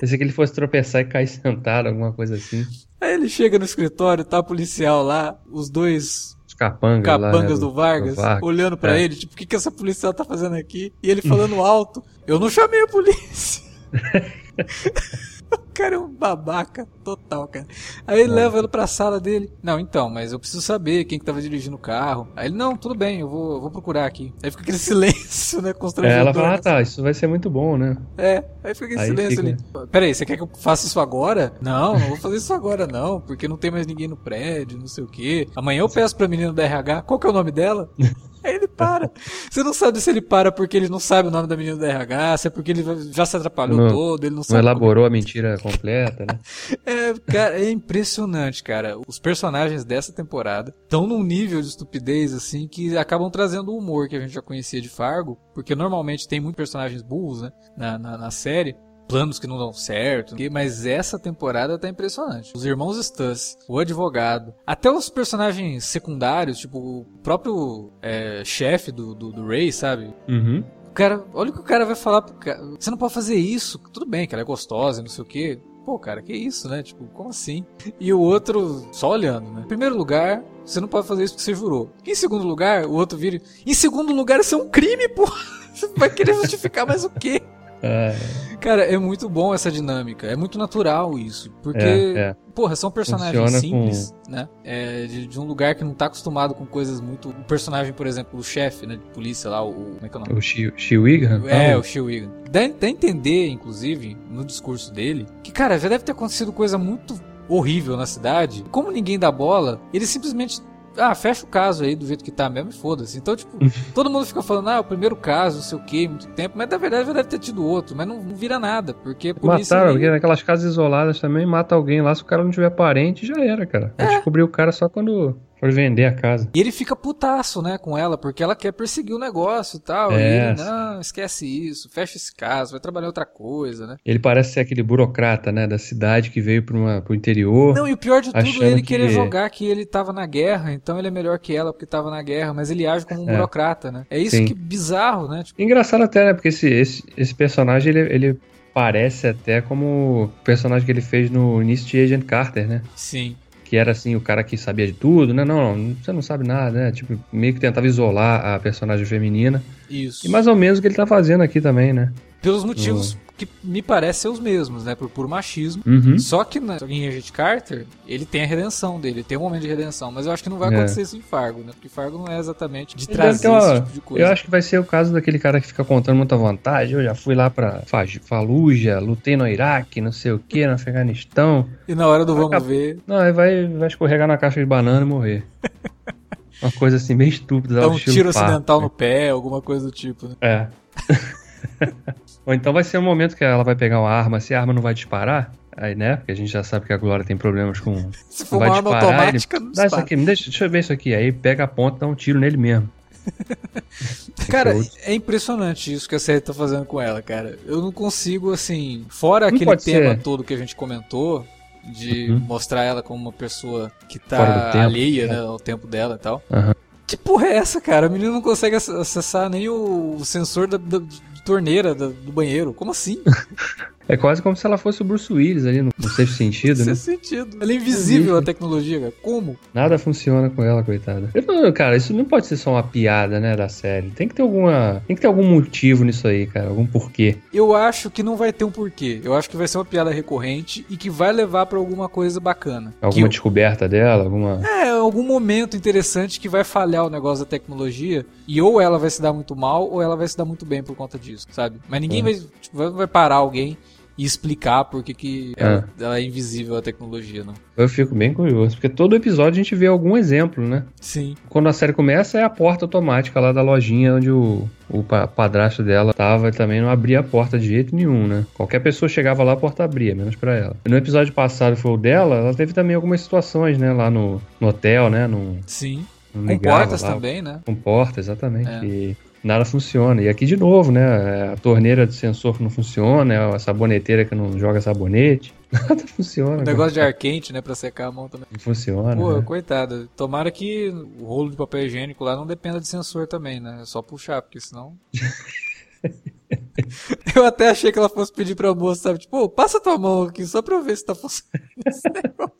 Pensei 0.00 0.16
que 0.16 0.24
ele 0.24 0.32
fosse 0.32 0.52
tropeçar 0.54 1.02
e 1.02 1.04
cair 1.04 1.26
sentado, 1.28 1.88
alguma 1.88 2.12
coisa 2.12 2.34
assim. 2.36 2.66
Aí 3.00 3.12
ele 3.14 3.28
chega 3.28 3.58
no 3.58 3.64
escritório, 3.66 4.24
tá 4.24 4.42
policial 4.42 5.02
lá, 5.02 5.38
os 5.50 5.68
dois 5.70 6.36
Os 6.48 6.54
capangas, 6.54 7.20
lá, 7.20 7.30
né, 7.32 7.46
do, 7.46 7.70
Vargas, 7.72 8.16
Vargas. 8.16 8.42
olhando 8.42 8.76
pra 8.76 8.96
É. 8.98 9.02
ele, 9.02 9.14
tipo, 9.14 9.34
o 9.34 9.36
que, 9.36 9.44
que 9.46 9.54
essa 9.56 9.70
policial 9.70 10.12
tá 10.14 10.24
fazendo 10.24 10.56
aqui? 10.56 10.92
E 11.02 11.10
ele 11.10 11.20
falando 11.22 11.56
alto, 11.62 12.02
eu 12.26 12.38
não 12.38 12.48
chamei 12.48 12.82
a 12.82 12.86
polícia. 12.86 13.62
o 15.80 15.82
cara 15.82 15.94
é 15.94 15.98
um 15.98 16.08
babaca 16.08 16.86
total, 17.02 17.48
cara. 17.48 17.66
Aí 18.06 18.20
ele 18.20 18.32
leva 18.32 18.58
ele 18.58 18.68
pra 18.68 18.86
sala 18.86 19.18
dele. 19.18 19.50
Não, 19.62 19.80
então, 19.80 20.10
mas 20.10 20.32
eu 20.32 20.38
preciso 20.38 20.60
saber 20.62 21.04
quem 21.04 21.18
que 21.18 21.24
tava 21.24 21.40
dirigindo 21.40 21.76
o 21.76 21.78
carro. 21.78 22.28
Aí 22.36 22.48
ele, 22.48 22.56
não, 22.56 22.76
tudo 22.76 22.94
bem, 22.94 23.20
eu 23.20 23.28
vou, 23.28 23.52
eu 23.54 23.60
vou 23.60 23.70
procurar 23.70 24.04
aqui. 24.06 24.32
Aí 24.42 24.50
fica 24.50 24.62
aquele 24.62 24.76
silêncio, 24.78 25.62
né, 25.62 25.70
É, 25.70 25.72
constrangedor. 25.72 26.20
ela 26.20 26.34
fala, 26.34 26.54
ah, 26.54 26.58
tá, 26.58 26.82
isso 26.82 27.02
vai 27.02 27.14
ser 27.14 27.26
muito 27.26 27.48
bom, 27.48 27.76
né? 27.76 27.96
É, 28.18 28.44
aí 28.62 28.74
fica 28.74 28.86
aquele 28.86 29.00
Aí 29.00 29.06
silêncio 29.08 29.36
fica- 29.44 29.78
ali. 29.80 29.88
Peraí, 29.88 30.14
você 30.14 30.26
quer 30.26 30.36
que 30.36 30.42
eu 30.42 30.50
faça 30.58 30.86
isso 30.86 31.00
agora? 31.00 31.52
Não, 31.60 31.98
não 31.98 32.08
vou 32.08 32.16
fazer 32.16 32.36
isso 32.36 32.52
agora 32.52 32.86
não, 32.86 33.20
porque 33.20 33.48
não 33.48 33.56
tem 33.56 33.70
mais 33.70 33.86
ninguém 33.86 34.08
no 34.08 34.16
prédio, 34.16 34.78
não 34.78 34.86
sei 34.86 35.04
o 35.04 35.06
quê. 35.08 35.48
Amanhã 35.56 35.80
eu 35.80 35.88
peço 35.88 36.14
pra 36.16 36.28
menina 36.28 36.52
da 36.52 36.62
RH, 36.62 37.02
qual 37.02 37.18
que 37.18 37.26
é 37.26 37.30
o 37.30 37.32
nome 37.32 37.50
dela? 37.50 37.88
Aí 38.42 38.54
ele 38.56 38.68
para. 38.68 39.10
Você 39.50 39.62
não 39.62 39.72
sabe 39.74 40.00
se 40.00 40.08
ele 40.10 40.20
para 40.22 40.50
porque 40.50 40.76
ele 40.76 40.88
não 40.88 40.98
sabe 40.98 41.28
o 41.28 41.30
nome 41.30 41.46
da 41.48 41.56
menina 41.56 41.76
da 41.76 41.86
RH, 41.88 42.36
se 42.38 42.46
é 42.48 42.50
porque 42.50 42.70
ele 42.72 42.84
já 43.12 43.26
se 43.26 43.36
atrapalhou 43.36 43.76
Não- 43.78 43.88
todo, 43.88 44.24
ele 44.24 44.30
não 44.30 44.36
Não 44.38 44.42
sabe. 44.44 44.60
elaborou 44.60 45.04
a 45.04 45.10
mentira 45.10 45.56
completa, 45.58 46.24
né? 46.26 46.38
É, 46.86 47.14
cara, 47.30 47.60
é 47.60 47.70
impressionante, 47.70 48.62
cara. 48.62 48.96
Os 49.06 49.18
personagens 49.18 49.84
dessa 49.84 50.12
temporada 50.12 50.74
estão 50.84 51.06
num 51.06 51.22
nível 51.22 51.60
de 51.60 51.68
estupidez, 51.68 52.32
assim, 52.34 52.66
que 52.66 52.96
acabam 52.96 53.30
trazendo 53.30 53.72
o 53.72 53.78
humor 53.78 54.08
que 54.08 54.16
a 54.16 54.20
gente 54.20 54.32
já 54.32 54.42
conhecia 54.42 54.80
de 54.80 54.88
Fargo, 54.88 55.38
porque 55.54 55.74
normalmente 55.74 56.26
tem 56.26 56.40
muitos 56.40 56.56
personagens 56.56 57.02
burros, 57.02 57.42
né, 57.42 57.50
na, 57.76 57.98
na, 57.98 58.18
na 58.18 58.30
série. 58.30 58.74
Planos 59.10 59.38
que 59.38 59.46
não 59.46 59.58
dão 59.58 59.72
certo, 59.72 60.36
mas 60.50 60.86
essa 60.86 61.18
temporada 61.18 61.78
tá 61.78 61.88
impressionante. 61.88 62.52
Os 62.54 62.64
irmãos 62.64 62.96
Stuss, 63.04 63.58
o 63.68 63.78
advogado, 63.78 64.54
até 64.66 64.90
os 64.90 65.08
personagens 65.08 65.84
secundários, 65.84 66.58
tipo 66.58 66.78
o 66.78 67.04
próprio 67.22 67.92
é, 68.02 68.42
chefe 68.44 68.92
do, 68.92 69.14
do, 69.14 69.32
do 69.32 69.46
Ray, 69.46 69.72
sabe? 69.72 70.14
Uhum. 70.28 70.64
O 70.88 70.92
cara, 70.92 71.24
olha 71.32 71.50
o 71.50 71.52
que 71.52 71.60
o 71.60 71.64
cara 71.64 71.84
vai 71.84 71.94
falar 71.94 72.22
pro 72.22 72.34
cara. 72.34 72.60
Você 72.78 72.90
não 72.90 72.98
pode 72.98 73.14
fazer 73.14 73.36
isso. 73.36 73.78
Tudo 73.92 74.06
bem 74.06 74.26
que 74.26 74.34
ela 74.34 74.42
é 74.42 74.44
gostosa 74.44 75.00
e 75.00 75.04
não 75.04 75.10
sei 75.10 75.22
o 75.22 75.26
quê. 75.26 75.60
Pô, 75.84 75.98
cara, 75.98 76.20
que 76.20 76.32
isso, 76.32 76.68
né? 76.68 76.82
Tipo, 76.82 77.04
como 77.06 77.30
assim? 77.30 77.64
E 77.98 78.12
o 78.12 78.20
outro 78.20 78.86
só 78.92 79.10
olhando, 79.10 79.50
né? 79.52 79.62
Em 79.62 79.68
primeiro 79.68 79.96
lugar, 79.96 80.42
você 80.64 80.80
não 80.80 80.88
pode 80.88 81.06
fazer 81.06 81.24
isso 81.24 81.34
porque 81.34 81.44
você 81.44 81.54
jurou. 81.54 81.90
Em 82.04 82.14
segundo 82.14 82.46
lugar, 82.46 82.86
o 82.86 82.92
outro 82.92 83.16
vira. 83.16 83.40
Em 83.64 83.74
segundo 83.74 84.12
lugar, 84.12 84.40
isso 84.40 84.54
é 84.54 84.58
um 84.58 84.68
crime, 84.68 85.08
pô! 85.08 85.24
Você 85.72 85.86
vai 85.96 86.10
querer 86.10 86.34
justificar 86.34 86.84
mais 86.84 87.04
o 87.04 87.10
quê? 87.10 87.40
Ah, 87.82 88.56
Cara, 88.60 88.84
é 88.84 88.98
muito 88.98 89.28
bom 89.28 89.54
essa 89.54 89.70
dinâmica. 89.70 90.26
É 90.26 90.36
muito 90.36 90.58
natural 90.58 91.18
isso. 91.18 91.50
Porque, 91.62 91.78
É, 91.78 92.18
é. 92.18 92.36
porra, 92.54 92.76
são 92.76 92.90
personagens 92.90 93.42
Funciona 93.42 93.58
simples, 93.60 94.14
né? 94.28 94.48
É, 94.62 95.06
de, 95.06 95.26
de 95.26 95.40
um 95.40 95.44
lugar 95.44 95.74
que 95.74 95.82
não 95.82 95.94
tá 95.94 96.06
acostumado 96.06 96.54
com 96.54 96.66
coisas 96.66 97.00
muito. 97.00 97.30
O 97.30 97.44
personagem, 97.44 97.92
por 97.94 98.06
exemplo, 98.06 98.38
o 98.38 98.42
chefe, 98.44 98.86
né? 98.86 98.96
De 98.96 99.04
polícia 99.14 99.48
lá, 99.48 99.64
o. 99.64 99.72
Como 99.72 99.98
é 100.02 100.08
que 100.10 100.14
é 100.16 100.20
o 100.20 100.24
nome? 100.24 100.38
o 100.38 100.42
Shi- 100.42 100.72
Shiwigan? 100.76 101.42
É, 101.46 101.72
Ah, 101.72 101.78
o 101.78 101.82
Shiwigan. 101.82 102.30
Dá, 102.50 102.60
dá 102.68 102.86
a 102.86 102.90
entender, 102.90 103.48
inclusive, 103.48 104.14
no 104.30 104.44
discurso 104.44 104.92
dele, 104.92 105.26
que, 105.42 105.50
cara, 105.50 105.78
já 105.78 105.88
deve 105.88 106.04
ter 106.04 106.12
acontecido 106.12 106.52
coisa 106.52 106.76
muito 106.76 107.18
horrível 107.48 107.96
na 107.96 108.04
cidade. 108.06 108.62
Como 108.70 108.90
ninguém 108.90 109.18
dá 109.18 109.32
bola, 109.32 109.80
ele 109.92 110.04
simplesmente. 110.06 110.60
Ah, 110.96 111.14
fecha 111.14 111.44
o 111.44 111.48
caso 111.48 111.84
aí 111.84 111.94
do 111.94 112.06
jeito 112.06 112.24
que 112.24 112.30
tá 112.30 112.48
mesmo 112.48 112.70
e 112.70 112.74
foda-se. 112.74 113.18
Então, 113.18 113.36
tipo, 113.36 113.56
todo 113.94 114.10
mundo 114.10 114.26
fica 114.26 114.42
falando, 114.42 114.68
ah, 114.68 114.80
o 114.80 114.84
primeiro 114.84 115.16
caso, 115.16 115.56
não 115.56 115.62
sei 115.62 115.78
o 115.78 115.82
que, 115.82 116.08
muito 116.08 116.28
tempo, 116.28 116.56
mas 116.56 116.68
na 116.68 116.76
verdade 116.76 117.06
já 117.06 117.12
deve 117.12 117.28
ter 117.28 117.38
tido 117.38 117.64
outro, 117.64 117.96
mas 117.96 118.06
não, 118.06 118.22
não 118.22 118.34
vira 118.34 118.58
nada, 118.58 118.94
porque 118.94 119.32
polícia. 119.32 119.76
Mataram, 119.76 119.94
porque 119.94 120.10
naquelas 120.10 120.42
casas 120.42 120.72
isoladas 120.72 121.20
também, 121.20 121.46
mata 121.46 121.74
alguém 121.74 122.02
lá, 122.02 122.14
se 122.14 122.22
o 122.22 122.26
cara 122.26 122.42
não 122.42 122.50
tiver 122.50 122.70
parente, 122.70 123.26
já 123.26 123.40
era, 123.42 123.66
cara. 123.66 123.94
Vai 123.96 124.08
descobrir 124.08 124.42
o 124.42 124.48
cara 124.48 124.72
só 124.72 124.88
quando 124.88 125.36
for 125.60 125.70
vender 125.70 126.06
a 126.06 126.12
casa. 126.12 126.48
E 126.54 126.58
ele 126.60 126.72
fica 126.72 126.96
putaço, 126.96 127.60
né, 127.62 127.76
com 127.78 127.96
ela, 127.96 128.16
porque 128.18 128.42
ela 128.42 128.56
quer 128.56 128.72
perseguir 128.72 129.14
o 129.14 129.18
negócio 129.18 129.76
e 129.76 129.80
tal. 129.80 130.12
E 130.12 130.14
É. 130.22 130.48
ele, 130.50 130.54
não, 130.62 131.00
esquece 131.00 131.46
isso, 131.46 131.88
fecha 131.90 132.16
esse 132.16 132.34
caso, 132.34 132.72
vai 132.72 132.80
trabalhar 132.80 133.06
outra 133.08 133.26
coisa, 133.26 133.86
né? 133.86 133.96
Ele 134.04 134.18
parece 134.18 134.54
ser 134.54 134.60
aquele 134.60 134.82
burocrata, 134.82 135.52
né, 135.52 135.66
da 135.66 135.78
cidade 135.78 136.30
que 136.30 136.40
veio 136.40 136.62
pro, 136.62 136.80
pro 137.02 137.14
interior. 137.14 137.74
Não, 137.74 137.86
e 137.86 137.92
o 137.92 137.96
pior 137.96 138.22
de 138.22 138.32
tudo 138.32 138.64
é 138.64 138.66
ele 138.68 138.80
que- 138.80 138.88
querer 138.88 139.10
jogar 139.10 139.48
que 139.50 139.64
ele 139.66 139.84
tava 139.86 140.12
na 140.12 140.26
guerra, 140.26 140.72
então 140.72 140.98
ele 140.98 141.08
é 141.08 141.10
melhor 141.10 141.38
que 141.38 141.54
ela 141.54 141.72
porque 141.72 141.86
tava 141.86 142.10
na 142.10 142.22
guerra, 142.22 142.54
mas 142.54 142.70
ele 142.70 142.86
age 142.86 143.04
como 143.06 143.22
um 143.24 143.28
É. 143.28 143.32
burocrata, 143.32 143.92
né? 143.92 144.06
É 144.10 144.18
isso 144.18 144.36
Sim. 144.36 144.44
que 144.46 144.54
bizarro, 144.54 145.28
né? 145.28 145.42
Tipo, 145.44 145.60
Engraçado 145.60 146.02
até, 146.04 146.24
né, 146.24 146.32
porque 146.34 146.48
esse, 146.48 146.66
esse, 146.68 147.04
esse 147.16 147.34
personagem, 147.34 147.90
ele, 147.94 148.14
ele 148.14 148.40
parece 148.72 149.26
até 149.26 149.60
como 149.60 150.24
o 150.24 150.28
personagem 150.44 150.86
que 150.86 150.92
ele 150.92 151.00
fez 151.00 151.30
no 151.30 151.60
início 151.62 151.86
de 151.86 152.00
Agent 152.02 152.24
Carter, 152.24 152.66
né? 152.66 152.82
sim. 152.96 153.36
Que 153.70 153.76
era 153.76 153.92
assim, 153.92 154.16
o 154.16 154.20
cara 154.20 154.42
que 154.42 154.56
sabia 154.56 154.84
de 154.84 154.92
tudo, 154.92 155.32
né? 155.32 155.44
Não, 155.44 155.78
não, 155.78 155.94
você 155.94 156.12
não 156.12 156.20
sabe 156.20 156.44
nada, 156.44 156.76
né? 156.76 156.90
Tipo, 156.90 157.16
meio 157.32 157.54
que 157.54 157.60
tentava 157.60 157.86
isolar 157.86 158.44
a 158.44 158.58
personagem 158.58 159.06
feminina. 159.06 159.62
Isso. 159.88 160.26
E 160.26 160.28
mais 160.28 160.48
ou 160.48 160.56
menos 160.56 160.80
o 160.80 160.82
que 160.82 160.88
ele 160.88 160.96
tá 160.96 161.06
fazendo 161.06 161.42
aqui 161.42 161.60
também, 161.60 161.92
né? 161.92 162.12
Pelos 162.42 162.64
motivos 162.64 163.16
que 163.46 163.48
me 163.64 163.80
parecem 163.80 164.20
ser 164.22 164.28
os 164.28 164.38
mesmos, 164.40 164.84
né? 164.84 164.94
Por 164.94 165.08
puro 165.08 165.28
machismo. 165.28 165.82
Uhum. 165.86 166.18
Só 166.18 166.44
que 166.44 166.60
na, 166.60 166.76
em 166.88 167.08
Agent 167.08 167.30
Carter, 167.30 167.86
ele 168.06 168.24
tem 168.26 168.42
a 168.42 168.46
redenção 168.46 169.00
dele, 169.00 169.22
tem 169.22 169.38
um 169.38 169.40
momento 169.40 169.62
de 169.62 169.68
redenção. 169.68 170.12
Mas 170.12 170.26
eu 170.26 170.32
acho 170.32 170.42
que 170.42 170.50
não 170.50 170.58
vai 170.58 170.70
É. 170.70 170.76
acontecer 170.76 171.02
isso 171.02 171.16
em 171.16 171.22
Fargo, 171.22 171.60
né? 171.60 171.72
Porque 171.72 171.88
Fargo 171.88 172.18
não 172.18 172.28
é 172.28 172.38
exatamente 172.38 172.94
de 172.96 173.04
Ele 173.04 173.12
trazer 173.16 173.48
uma- 173.48 173.58
esse 173.58 173.74
tipo 173.80 173.92
de 173.92 174.00
coisa. 174.02 174.24
Eu 174.26 174.30
acho 174.32 174.44
que 174.44 174.50
vai 174.50 174.60
ser 174.62 174.78
o 174.78 174.84
caso 174.84 175.12
daquele 175.12 175.38
cara 175.38 175.60
que 175.60 175.66
fica 175.66 175.82
contando 175.84 176.16
muita 176.16 176.36
vantagem. 176.36 176.96
Eu 176.96 177.02
já 177.02 177.14
fui 177.14 177.34
lá 177.34 177.48
pra 177.48 177.82
Fallujah, 178.22 178.98
lutei 179.00 179.36
no 179.36 179.48
Iraque, 179.48 180.00
não 180.00 180.12
sei 180.12 180.32
o 180.32 180.38
que, 180.38 180.66
no 180.66 180.74
Afeganistão. 180.74 181.66
E 181.88 181.94
na 181.94 182.06
hora 182.06 182.24
do 182.24 182.34
vamos 182.34 182.62
ver, 182.66 182.98
Não, 183.06 183.16
aí 183.16 183.32
vai, 183.32 183.66
vai 183.66 183.88
escorregar 183.88 184.28
na 184.28 184.36
caixa 184.36 184.60
de 184.60 184.66
banana 184.66 185.02
e 185.02 185.08
morrer. 185.08 185.44
Uma 186.62 186.72
coisa 186.72 186.96
assim, 186.98 187.14
meio 187.14 187.30
estúpida. 187.30 187.80
dá 187.80 187.88
um 187.88 187.96
tiro 187.96 188.28
acidental 188.28 188.82
no 188.82 188.90
pé, 188.90 189.30
alguma 189.30 189.62
coisa 189.62 189.86
do 189.86 189.90
tipo, 189.90 190.28
né? 190.28 190.34
É. 190.42 190.66
Ou 192.46 192.54
então 192.54 192.72
vai 192.72 192.82
ser 192.84 192.98
um 192.98 193.02
momento 193.02 193.36
que 193.36 193.44
ela 193.44 193.62
vai 193.62 193.74
pegar 193.76 194.00
uma 194.00 194.10
arma, 194.10 194.40
se 194.40 194.54
a 194.54 194.60
arma 194.60 194.72
não 194.72 194.82
vai 194.82 194.94
disparar, 194.94 195.52
aí, 195.76 195.94
né? 195.94 196.16
Porque 196.16 196.32
a 196.32 196.34
gente 196.36 196.50
já 196.50 196.62
sabe 196.64 196.86
que 196.86 196.92
a 196.92 196.96
Glória 196.96 197.24
tem 197.24 197.36
problemas 197.36 197.78
com. 197.80 198.10
Se 198.28 198.44
for 198.44 198.58
vai 198.58 198.68
uma 198.68 198.76
arma 198.78 198.90
disparar, 198.90 199.14
automática, 199.20 199.56
ele, 199.56 199.64
não 199.66 199.72
Dá 199.72 199.86
isso 199.86 199.96
aqui, 199.96 200.16
me 200.16 200.24
deixa, 200.26 200.44
deixa 200.44 200.64
eu 200.64 200.70
ver 200.70 200.78
isso 200.80 200.92
aqui. 200.92 201.14
Aí 201.14 201.30
pega 201.32 201.64
a 201.64 201.68
ponta 201.68 201.96
e 201.98 202.00
dá 202.00 202.06
um 202.06 202.14
tiro 202.14 202.38
nele 202.40 202.56
mesmo. 202.56 202.88
Cara, 204.48 204.74
é 205.04 205.14
impressionante 205.14 205.92
isso 205.92 206.08
que 206.08 206.14
a 206.14 206.18
série 206.18 206.40
tá 206.40 206.52
fazendo 206.52 206.84
com 206.84 207.00
ela, 207.00 207.22
cara. 207.22 207.58
Eu 207.66 207.80
não 207.80 207.92
consigo, 207.92 208.52
assim. 208.52 209.04
Fora 209.08 209.48
Não 209.48 209.54
aquele 209.56 209.76
tema 209.76 210.14
ser. 210.14 210.22
todo 210.22 210.42
que 210.44 210.54
a 210.54 210.56
gente 210.56 210.74
comentou, 210.74 211.46
de 211.84 212.30
Uhum. 212.30 212.38
mostrar 212.40 212.82
ela 212.82 213.02
como 213.02 213.22
uma 213.22 213.32
pessoa 213.32 213.90
que 214.08 214.18
tá 214.18 214.70
tempo. 214.72 214.84
alheia 214.84 215.26
né, 215.28 215.38
ao 215.40 215.58
tempo 215.58 215.86
dela 215.86 216.16
e 216.16 216.18
tal. 216.18 216.42
Aham. 216.50 216.74
Que 217.06 217.16
porra 217.16 217.46
é 217.48 217.56
essa, 217.56 217.80
cara? 217.80 218.06
A 218.06 218.08
menina 218.08 218.30
não 218.30 218.40
consegue 218.42 218.76
ac- 218.76 218.90
acessar 218.90 219.48
nem 219.50 219.68
o 219.68 220.18
sensor 220.24 220.66
da, 220.68 220.76
da- 220.76 221.02
torneira 221.50 221.94
da- 221.96 222.06
do 222.08 222.30
banheiro. 222.32 222.72
Como 222.72 222.92
assim? 222.92 223.20
É 224.08 224.16
quase 224.16 224.42
como 224.42 224.56
se 224.56 224.66
ela 224.66 224.76
fosse 224.76 225.02
o 225.02 225.04
Bruce 225.04 225.32
Willis 225.32 225.64
ali 225.66 225.82
no, 225.82 225.90
no 225.96 226.08
sexto 226.08 226.34
sentido, 226.34 226.78
Não 226.78 226.86
né? 226.86 226.92
faz 226.94 226.98
sentido. 226.98 227.56
Ela 227.60 227.70
é 227.72 227.74
invisível 227.76 228.36
a 228.36 228.42
tecnologia, 228.42 228.98
cara. 228.98 229.12
Como? 229.22 229.56
Nada 229.72 229.98
funciona 229.98 230.50
com 230.50 230.64
ela, 230.64 230.82
coitada. 230.82 231.30
Eu 231.32 231.72
cara, 231.72 231.96
isso 231.96 232.12
não 232.12 232.24
pode 232.24 232.46
ser 232.46 232.56
só 232.56 232.72
uma 232.72 232.82
piada, 232.82 233.38
né, 233.38 233.54
da 233.54 233.68
série. 233.68 234.10
Tem 234.10 234.26
que 234.26 234.34
ter 234.34 234.42
alguma. 234.42 235.00
Tem 235.06 235.14
que 235.14 235.22
ter 235.22 235.28
algum 235.28 235.44
motivo 235.44 236.02
nisso 236.02 236.26
aí, 236.26 236.46
cara. 236.46 236.68
Algum 236.68 236.86
porquê. 236.86 237.36
Eu 237.52 237.74
acho 237.74 238.10
que 238.10 238.22
não 238.22 238.36
vai 238.36 238.52
ter 238.52 238.64
um 238.64 238.70
porquê. 238.70 239.20
Eu 239.22 239.34
acho 239.34 239.48
que 239.48 239.56
vai 239.56 239.68
ser 239.68 239.78
uma 239.78 239.84
piada 239.84 240.10
recorrente 240.10 240.84
e 240.90 240.96
que 240.96 241.08
vai 241.08 241.30
levar 241.32 241.66
pra 241.66 241.78
alguma 241.78 242.08
coisa 242.08 242.40
bacana. 242.40 242.92
Alguma 243.00 243.26
Que- 243.26 243.30
descoberta 243.30 243.88
dela, 243.88 244.24
alguma. 244.24 244.60
É, 244.66 244.90
algum 244.90 245.22
momento 245.22 245.76
interessante 245.76 246.40
que 246.40 246.48
vai 246.48 246.64
falhar 246.64 247.06
o 247.06 247.10
negócio 247.10 247.44
da 247.44 247.48
tecnologia 247.48 248.26
e 248.48 248.60
ou 248.60 248.80
ela 248.80 248.98
vai 248.98 249.10
se 249.10 249.22
dar 249.22 249.32
muito 249.32 249.54
mal 249.54 249.88
ou 249.88 250.02
ela 250.02 250.16
vai 250.16 250.26
se 250.26 250.36
dar 250.36 250.44
muito 250.44 250.66
bem 250.66 250.82
por 250.82 250.96
conta 250.96 251.16
disso, 251.16 251.46
sabe? 251.52 251.78
Mas 251.88 252.00
ninguém 252.00 252.22
vai, 252.24 252.34
tipo, 252.34 252.76
vai- 252.76 252.90
vai 252.90 253.06
parar 253.06 253.36
alguém 253.36 253.78
e 254.20 254.24
explicar 254.24 254.84
por 254.84 255.02
que, 255.02 255.14
que 255.14 255.52
ela, 255.56 255.88
É. 255.98 256.04
ela 256.04 256.18
é 256.18 256.22
invisível 256.22 256.76
à 256.76 256.82
tecnologia, 256.82 257.42
não. 257.42 257.54
Eu 257.74 257.88
fico 257.88 258.14
bem 258.14 258.34
curioso, 258.34 258.76
porque 258.76 258.90
todo 258.90 259.16
episódio 259.16 259.52
a 259.58 259.62
gente 259.62 259.74
vê 259.74 259.86
algum 259.86 260.14
exemplo, 260.14 260.62
né? 260.62 260.84
Sim. 261.00 261.34
Quando 261.48 261.70
a 261.70 261.72
série 261.72 261.94
começa 261.94 262.38
é 262.38 262.42
a 262.44 262.50
porta 262.50 262.84
automática 262.84 263.40
lá 263.40 263.50
da 263.50 263.62
lojinha 263.62 264.14
onde 264.16 264.30
o, 264.30 264.68
o 264.90 265.02
pa- 265.02 265.26
padrasto 265.26 265.82
dela 265.82 266.12
tava 266.12 266.48
e 266.48 266.52
também 266.52 266.82
não 266.82 266.90
abria 266.90 267.20
a 267.20 267.22
porta 267.22 267.58
de 267.58 267.66
jeito 267.68 267.96
nenhum, 267.96 268.26
né? 268.26 268.44
Qualquer 268.52 268.80
pessoa 268.80 269.08
chegava 269.08 269.42
lá, 269.42 269.52
a 269.52 269.56
porta 269.56 269.84
abria, 269.84 270.14
menos 270.14 270.36
pra 270.36 270.54
ela. 270.54 270.76
No 270.86 270.96
episódio 270.98 271.32
passado 271.32 271.74
foi 271.76 271.92
o 271.92 271.96
dela, 271.96 272.36
ela 272.36 272.54
teve 272.54 272.74
também 272.74 272.94
algumas 272.94 273.22
situações, 273.22 273.78
né? 273.78 273.90
Lá 273.92 274.10
no, 274.10 274.38
no 274.60 274.68
hotel, 274.68 275.08
né? 275.08 275.26
Não, 275.26 275.56
Sim. 275.66 276.04
Com 276.32 276.58
portas 276.58 277.00
lá. 277.02 277.14
também, 277.14 277.40
né? 277.40 277.60
Com 277.64 277.74
porta, 277.74 278.20
exatamente. 278.20 278.68
É. 278.70 278.84
E 278.84 279.16
nada 279.42 279.64
funciona. 279.64 280.22
E 280.22 280.28
aqui 280.28 280.46
de 280.46 280.56
novo, 280.56 280.92
né? 280.92 281.52
A 281.52 281.56
torneira 281.56 282.06
de 282.06 282.14
sensor 282.14 282.56
que 282.56 282.62
não 282.62 282.70
funciona, 282.70 283.54
a 283.54 283.58
saboneteira 283.58 284.24
que 284.24 284.34
não 284.34 284.58
joga 284.58 284.80
sabonete. 284.80 285.54
Nada 285.70 286.04
funciona. 286.04 286.62
O 286.62 286.64
negócio 286.64 286.94
de 286.94 287.00
ar 287.00 287.14
quente, 287.14 287.52
né, 287.52 287.60
pra 287.60 287.76
secar 287.76 288.08
a 288.08 288.12
mão 288.12 288.28
também. 288.28 288.44
Não 288.50 288.58
funciona. 288.58 289.14
Pô, 289.14 289.36
né? 289.36 289.42
coitada. 289.42 290.08
Tomara 290.16 290.50
que 290.50 290.88
o 291.20 291.24
rolo 291.24 291.50
de 291.50 291.56
papel 291.56 291.86
higiênico 291.86 292.24
lá 292.24 292.34
não 292.34 292.44
dependa 292.44 292.80
de 292.80 292.88
sensor 292.88 293.28
também, 293.28 293.60
né? 293.60 293.78
É 293.82 293.84
só 293.84 294.02
puxar, 294.02 294.42
porque 294.42 294.60
senão. 294.60 294.96
eu 297.36 297.44
até 297.44 297.70
achei 297.70 297.92
que 297.92 297.98
ela 298.00 298.08
fosse 298.08 298.32
pedir 298.32 298.56
pra 298.56 298.74
moça, 298.74 299.02
sabe? 299.02 299.20
Tipo, 299.20 299.44
"Ô, 299.44 299.48
passa 299.48 299.80
tua 299.80 299.96
mão 299.96 300.24
aqui 300.24 300.44
só 300.44 300.60
pra 300.60 300.74
eu 300.74 300.82
ver 300.82 300.96
se 300.96 301.04
tá 301.04 301.14
funcionando 301.14 301.70
esse 301.86 302.08
negócio. 302.08 302.52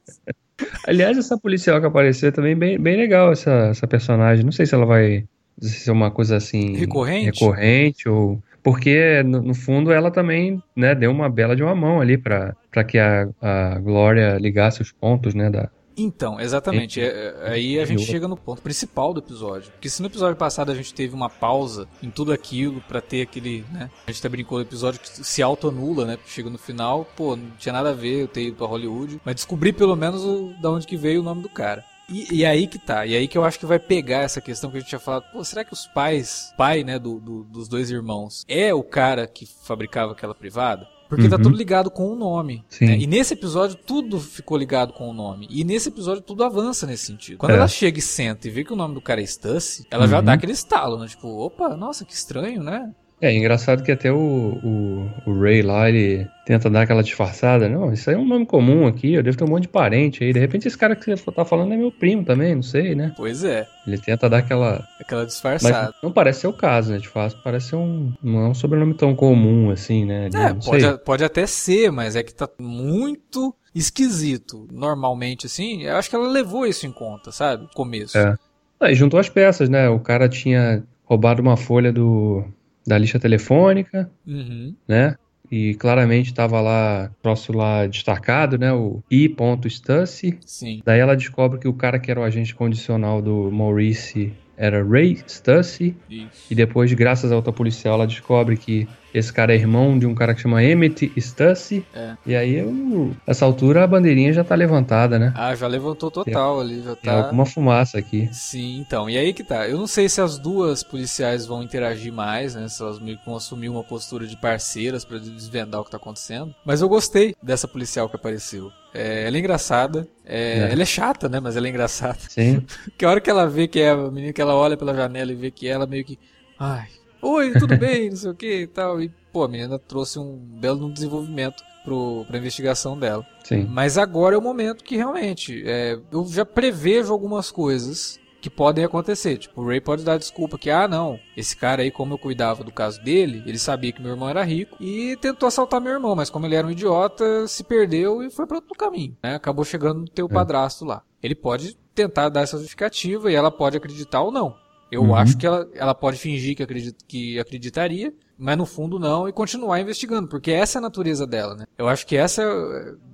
Aliás, 0.86 1.18
essa 1.18 1.36
policial 1.36 1.80
que 1.80 1.86
apareceu 1.86 2.30
também 2.30 2.54
bem, 2.54 2.78
bem 2.78 2.96
legal, 2.96 3.32
essa, 3.32 3.50
essa 3.70 3.88
personagem. 3.88 4.44
Não 4.44 4.52
sei 4.52 4.66
se 4.66 4.74
ela 4.74 4.86
vai 4.86 5.26
ser 5.60 5.90
uma 5.90 6.10
coisa 6.10 6.36
assim. 6.36 6.76
Recorrente? 6.76 7.26
Recorrente 7.40 8.08
ou. 8.08 8.42
Porque, 8.62 9.22
no, 9.22 9.40
no 9.40 9.54
fundo, 9.54 9.90
ela 9.90 10.10
também 10.10 10.62
né, 10.76 10.94
deu 10.94 11.10
uma 11.10 11.30
bela 11.30 11.56
de 11.56 11.62
uma 11.62 11.74
mão 11.74 12.00
ali 12.00 12.18
pra, 12.18 12.54
pra 12.70 12.84
que 12.84 12.98
a, 12.98 13.26
a 13.40 13.78
Glória 13.78 14.36
ligasse 14.38 14.82
os 14.82 14.92
pontos, 14.92 15.34
né? 15.34 15.48
Da, 15.48 15.70
Então, 15.96 16.38
exatamente. 16.38 17.00
É- 17.00 17.06
é- 17.46 17.50
aí 17.52 17.78
a 17.78 17.86
gente 17.86 18.02
chega 18.04 18.28
no 18.28 18.36
ponto 18.36 18.60
principal 18.60 19.14
do 19.14 19.20
episódio. 19.20 19.70
Porque 19.72 19.88
se 19.88 20.02
no 20.02 20.08
episódio 20.08 20.36
passado 20.36 20.70
a 20.70 20.74
gente 20.74 20.92
teve 20.92 21.14
uma 21.14 21.30
pausa 21.30 21.88
em 22.02 22.10
tudo 22.10 22.34
aquilo 22.34 22.82
pra 22.86 23.00
ter 23.00 23.22
aquele, 23.22 23.64
né? 23.72 23.88
A 24.06 24.10
gente 24.10 24.20
até 24.20 24.28
brincou 24.28 24.58
no 24.58 24.64
episódio 24.64 25.00
que 25.00 25.08
se 25.08 25.42
auto-anula, 25.42 26.04
né? 26.04 26.18
Chega 26.26 26.50
no 26.50 26.58
final, 26.58 27.06
pô, 27.16 27.36
não 27.36 27.46
tinha 27.58 27.72
nada 27.72 27.90
a 27.90 27.94
ver 27.94 28.22
eu 28.22 28.28
ter 28.28 28.42
ido 28.48 28.56
pra 28.56 28.66
Hollywood. 28.66 29.20
Mas 29.24 29.36
descobri 29.36 29.72
pelo 29.72 29.96
menos 29.96 30.22
o, 30.22 30.52
da 30.60 30.70
onde 30.70 30.86
que 30.86 30.98
veio 30.98 31.20
o 31.22 31.24
nome 31.24 31.40
do 31.40 31.48
cara. 31.48 31.82
E, 32.10 32.38
e 32.40 32.44
aí 32.44 32.66
que 32.66 32.78
tá, 32.78 33.06
e 33.06 33.14
aí 33.16 33.28
que 33.28 33.38
eu 33.38 33.44
acho 33.44 33.58
que 33.58 33.66
vai 33.66 33.78
pegar 33.78 34.18
essa 34.22 34.40
questão 34.40 34.70
que 34.70 34.76
a 34.76 34.80
gente 34.80 34.88
tinha 34.88 34.98
falado, 34.98 35.24
pô, 35.32 35.44
será 35.44 35.64
que 35.64 35.72
os 35.72 35.86
pais, 35.86 36.52
pai, 36.56 36.82
né, 36.82 36.98
do, 36.98 37.20
do- 37.20 37.44
dos 37.44 37.68
dois 37.68 37.90
irmãos, 37.90 38.44
é 38.48 38.74
o 38.74 38.82
cara 38.82 39.26
que 39.26 39.46
fabricava 39.46 40.12
aquela 40.12 40.34
privada? 40.34 40.86
Porque 41.08 41.28
tá 41.28 41.36
Uhum. 41.36 41.42
tudo 41.42 41.56
ligado 41.56 41.90
com 41.90 42.12
o 42.12 42.14
nome. 42.14 42.64
Né? 42.80 42.96
E 42.98 43.04
nesse 43.06 43.34
episódio 43.34 43.76
tudo 43.76 44.20
ficou 44.20 44.56
ligado 44.56 44.92
com 44.92 45.08
o 45.08 45.12
nome. 45.12 45.48
E 45.50 45.64
nesse 45.64 45.88
episódio 45.88 46.22
tudo 46.22 46.44
avança 46.44 46.86
nesse 46.86 47.06
sentido. 47.06 47.38
Quando 47.38 47.50
É. 47.52 47.56
ela 47.56 47.66
chega 47.66 47.98
e 47.98 48.02
senta 48.02 48.46
e 48.46 48.50
vê 48.50 48.62
que 48.62 48.72
o 48.72 48.76
nome 48.76 48.94
do 48.94 49.00
cara 49.00 49.20
é 49.20 49.26
Stussy, 49.26 49.84
ela 49.90 50.06
já 50.06 50.18
Uhum. 50.18 50.24
dá 50.24 50.34
aquele 50.34 50.52
estalo, 50.52 50.98
né? 51.00 51.08
Tipo, 51.08 51.26
opa, 51.28 51.76
nossa, 51.76 52.04
que 52.04 52.12
estranho, 52.12 52.62
né? 52.62 52.92
É 53.20 53.34
engraçado 53.34 53.82
que 53.82 53.92
até 53.92 54.10
o, 54.10 54.16
o, 54.16 55.10
o 55.26 55.40
Ray 55.40 55.60
lá, 55.60 55.88
ele 55.88 56.26
tenta 56.46 56.70
dar 56.70 56.82
aquela 56.82 57.02
disfarçada. 57.02 57.68
Não, 57.68 57.92
isso 57.92 58.08
aí 58.08 58.16
é 58.16 58.18
um 58.18 58.26
nome 58.26 58.46
comum 58.46 58.86
aqui, 58.86 59.12
eu 59.12 59.22
devo 59.22 59.36
ter 59.36 59.44
um 59.44 59.48
monte 59.48 59.62
de 59.62 59.68
parente 59.68 60.24
aí. 60.24 60.32
De 60.32 60.40
repente 60.40 60.66
esse 60.66 60.78
cara 60.78 60.96
que 60.96 61.04
você 61.04 61.30
tá 61.30 61.44
falando 61.44 61.74
é 61.74 61.76
meu 61.76 61.92
primo 61.92 62.24
também, 62.24 62.54
não 62.54 62.62
sei, 62.62 62.94
né? 62.94 63.12
Pois 63.16 63.44
é, 63.44 63.66
Ele 63.86 63.98
tenta 63.98 64.28
dar 64.28 64.38
aquela. 64.38 64.82
aquela 64.98 65.22
Mas 65.22 65.32
disfarçada. 65.32 65.94
não 66.02 66.10
parece 66.10 66.40
ser 66.40 66.46
o 66.46 66.52
caso, 66.52 66.92
né? 66.92 66.98
De 66.98 67.08
fato, 67.08 67.38
parece 67.44 67.68
ser 67.68 67.76
um. 67.76 68.12
Não 68.22 68.40
é 68.40 68.48
um 68.48 68.54
sobrenome 68.54 68.94
tão 68.94 69.14
comum 69.14 69.70
assim, 69.70 70.06
né? 70.06 70.30
É, 70.34 70.54
pode, 70.54 71.04
pode 71.04 71.24
até 71.24 71.46
ser, 71.46 71.92
mas 71.92 72.16
é 72.16 72.22
que 72.22 72.34
tá 72.34 72.48
muito 72.58 73.54
esquisito. 73.74 74.66
Normalmente, 74.72 75.44
assim, 75.44 75.82
eu 75.82 75.96
acho 75.96 76.08
que 76.08 76.16
ela 76.16 76.28
levou 76.28 76.66
isso 76.66 76.86
em 76.86 76.92
conta, 76.92 77.30
sabe? 77.30 77.64
No 77.64 77.68
começo. 77.68 78.16
É. 78.16 78.34
Aí 78.80 78.94
juntou 78.94 79.20
as 79.20 79.28
peças, 79.28 79.68
né? 79.68 79.90
O 79.90 80.00
cara 80.00 80.26
tinha 80.26 80.82
roubado 81.04 81.42
uma 81.42 81.56
folha 81.56 81.92
do, 81.92 82.44
da 82.90 82.98
lista 82.98 83.18
telefônica, 83.20 84.10
Uhum. 84.26 84.74
né? 84.86 85.14
E 85.50 85.74
claramente 85.74 86.26
estava 86.26 86.60
lá, 86.60 87.10
troço 87.22 87.52
lá 87.52 87.86
destacado, 87.86 88.56
né? 88.58 88.72
O 88.72 89.02
I.Stussy. 89.10 90.38
Sim. 90.44 90.80
Daí 90.84 91.00
ela 91.00 91.16
descobre 91.16 91.58
que 91.58 91.66
o 91.68 91.72
cara 91.72 91.98
que 91.98 92.10
era 92.10 92.20
o 92.20 92.22
agente 92.24 92.54
condicional 92.54 93.20
do 93.22 93.50
Maurice 93.50 94.32
era 94.56 94.84
Ray 94.84 95.18
Stussy, 95.26 95.96
Isso. 96.08 96.46
e 96.50 96.54
depois, 96.54 96.92
graças 96.92 97.32
a 97.32 97.36
outra 97.36 97.52
policial, 97.52 97.94
ela 97.94 98.06
descobre 98.06 98.56
que 98.56 98.86
esse 99.12 99.32
cara 99.32 99.52
é 99.52 99.56
irmão 99.56 99.98
de 99.98 100.06
um 100.06 100.14
cara 100.14 100.34
que 100.34 100.40
chama 100.40 100.62
Emmett 100.62 101.12
Stussy. 101.18 101.84
É. 101.94 102.16
E 102.26 102.34
aí, 102.36 102.54
eu, 102.56 103.14
essa 103.26 103.44
altura, 103.44 103.84
a 103.84 103.86
bandeirinha 103.86 104.32
já 104.32 104.44
tá 104.44 104.54
levantada, 104.54 105.18
né? 105.18 105.32
Ah, 105.36 105.54
já 105.54 105.66
levantou 105.66 106.10
total 106.10 106.60
ali, 106.60 106.82
já 106.82 106.94
Tem 106.96 107.10
tá. 107.12 107.24
alguma 107.24 107.44
fumaça 107.46 107.98
aqui. 107.98 108.28
Sim, 108.32 108.78
então. 108.80 109.08
E 109.08 109.16
aí 109.18 109.32
que 109.32 109.42
tá. 109.44 109.68
Eu 109.68 109.78
não 109.78 109.86
sei 109.86 110.08
se 110.08 110.20
as 110.20 110.38
duas 110.38 110.82
policiais 110.82 111.46
vão 111.46 111.62
interagir 111.62 112.12
mais, 112.12 112.54
né? 112.54 112.68
Se 112.68 112.82
elas 112.82 112.98
meio 112.98 113.18
que 113.18 113.26
vão 113.26 113.36
assumir 113.36 113.68
uma 113.68 113.82
postura 113.84 114.26
de 114.26 114.36
parceiras 114.36 115.04
pra 115.04 115.18
desvendar 115.18 115.80
o 115.80 115.84
que 115.84 115.90
tá 115.90 115.96
acontecendo. 115.96 116.54
Mas 116.64 116.80
eu 116.80 116.88
gostei 116.88 117.34
dessa 117.42 117.66
policial 117.68 118.08
que 118.08 118.16
apareceu. 118.16 118.70
É, 118.92 119.26
ela 119.26 119.36
é 119.36 119.38
engraçada. 119.40 120.06
É, 120.24 120.68
É. 120.68 120.72
Ela 120.72 120.82
é 120.82 120.86
chata, 120.86 121.28
né? 121.28 121.40
Mas 121.40 121.56
ela 121.56 121.66
é 121.66 121.70
engraçada. 121.70 122.18
Sim. 122.28 122.60
Porque 122.86 123.04
a 123.04 123.10
hora 123.10 123.20
que 123.20 123.30
ela 123.30 123.46
vê 123.48 123.68
que 123.68 123.80
é 123.80 123.90
a 123.90 123.96
menina, 123.96 124.32
que 124.32 124.40
ela 124.42 124.54
olha 124.54 124.76
pela 124.76 124.94
janela 124.94 125.30
e 125.32 125.34
vê 125.34 125.50
que 125.50 125.66
ela 125.68 125.86
meio 125.86 126.04
que. 126.04 126.18
Ai, 126.58 126.86
oi, 127.22 127.52
tudo 127.52 127.76
bem, 127.76 128.10
não 128.10 128.16
sei 128.16 128.30
o 128.30 128.34
que 128.34 128.62
e 128.62 128.66
tal. 128.66 129.00
E, 129.00 129.10
pô, 129.32 129.44
a 129.44 129.48
menina 129.48 129.78
trouxe 129.78 130.18
um 130.18 130.36
belo 130.36 130.92
desenvolvimento 130.92 131.62
pro, 131.84 132.24
pra 132.26 132.38
investigação 132.38 132.98
dela. 132.98 133.26
Sim. 133.44 133.66
Mas 133.70 133.98
agora 133.98 134.34
é 134.34 134.38
o 134.38 134.42
momento 134.42 134.84
que 134.84 134.96
realmente 134.96 135.62
é, 135.66 135.98
eu 136.10 136.26
já 136.26 136.44
prevejo 136.44 137.12
algumas 137.12 137.50
coisas 137.50 138.18
que 138.40 138.48
podem 138.48 138.84
acontecer. 138.84 139.36
Tipo, 139.36 139.60
o 139.60 139.66
Ray 139.66 139.80
pode 139.80 140.02
dar 140.02 140.18
desculpa 140.18 140.58
que, 140.58 140.70
ah, 140.70 140.88
não, 140.88 141.20
esse 141.36 141.54
cara 141.54 141.82
aí, 141.82 141.90
como 141.90 142.14
eu 142.14 142.18
cuidava 142.18 142.64
do 142.64 142.72
caso 142.72 143.02
dele, 143.02 143.42
ele 143.46 143.58
sabia 143.58 143.92
que 143.92 144.00
meu 144.00 144.12
irmão 144.12 144.28
era 144.28 144.42
rico 144.42 144.76
e 144.80 145.16
tentou 145.20 145.46
assaltar 145.46 145.80
meu 145.80 145.92
irmão, 145.92 146.16
mas 146.16 146.30
como 146.30 146.46
ele 146.46 146.54
era 146.54 146.66
um 146.66 146.70
idiota, 146.70 147.46
se 147.46 147.62
perdeu 147.62 148.22
e 148.22 148.30
foi 148.30 148.46
para 148.46 148.56
outro 148.56 148.74
caminho, 148.74 149.16
né? 149.22 149.34
Acabou 149.34 149.64
chegando 149.64 150.00
no 150.00 150.08
teu 150.08 150.28
padrasto 150.28 150.84
lá. 150.84 151.02
Ele 151.22 151.34
pode 151.34 151.76
tentar 151.94 152.30
dar 152.30 152.42
essa 152.42 152.56
justificativa 152.56 153.30
e 153.30 153.34
ela 153.34 153.50
pode 153.50 153.76
acreditar 153.76 154.22
ou 154.22 154.32
não. 154.32 154.56
Eu 154.90 155.02
Uhum. 155.02 155.14
acho 155.14 155.36
que 155.36 155.46
ela, 155.46 155.68
ela 155.74 155.94
pode 155.94 156.18
fingir 156.18 156.56
que, 156.56 156.62
acredita, 156.62 156.96
que 157.06 157.38
acreditaria, 157.38 158.12
mas 158.36 158.56
no 158.58 158.66
fundo 158.66 158.98
não, 158.98 159.28
e 159.28 159.32
continuar 159.32 159.80
investigando, 159.80 160.26
porque 160.28 160.50
essa 160.50 160.78
é 160.78 160.80
a 160.80 160.82
natureza 160.82 161.26
dela, 161.26 161.54
né? 161.54 161.64
Eu 161.78 161.88
acho 161.88 162.06
que 162.06 162.16
essa, 162.16 162.42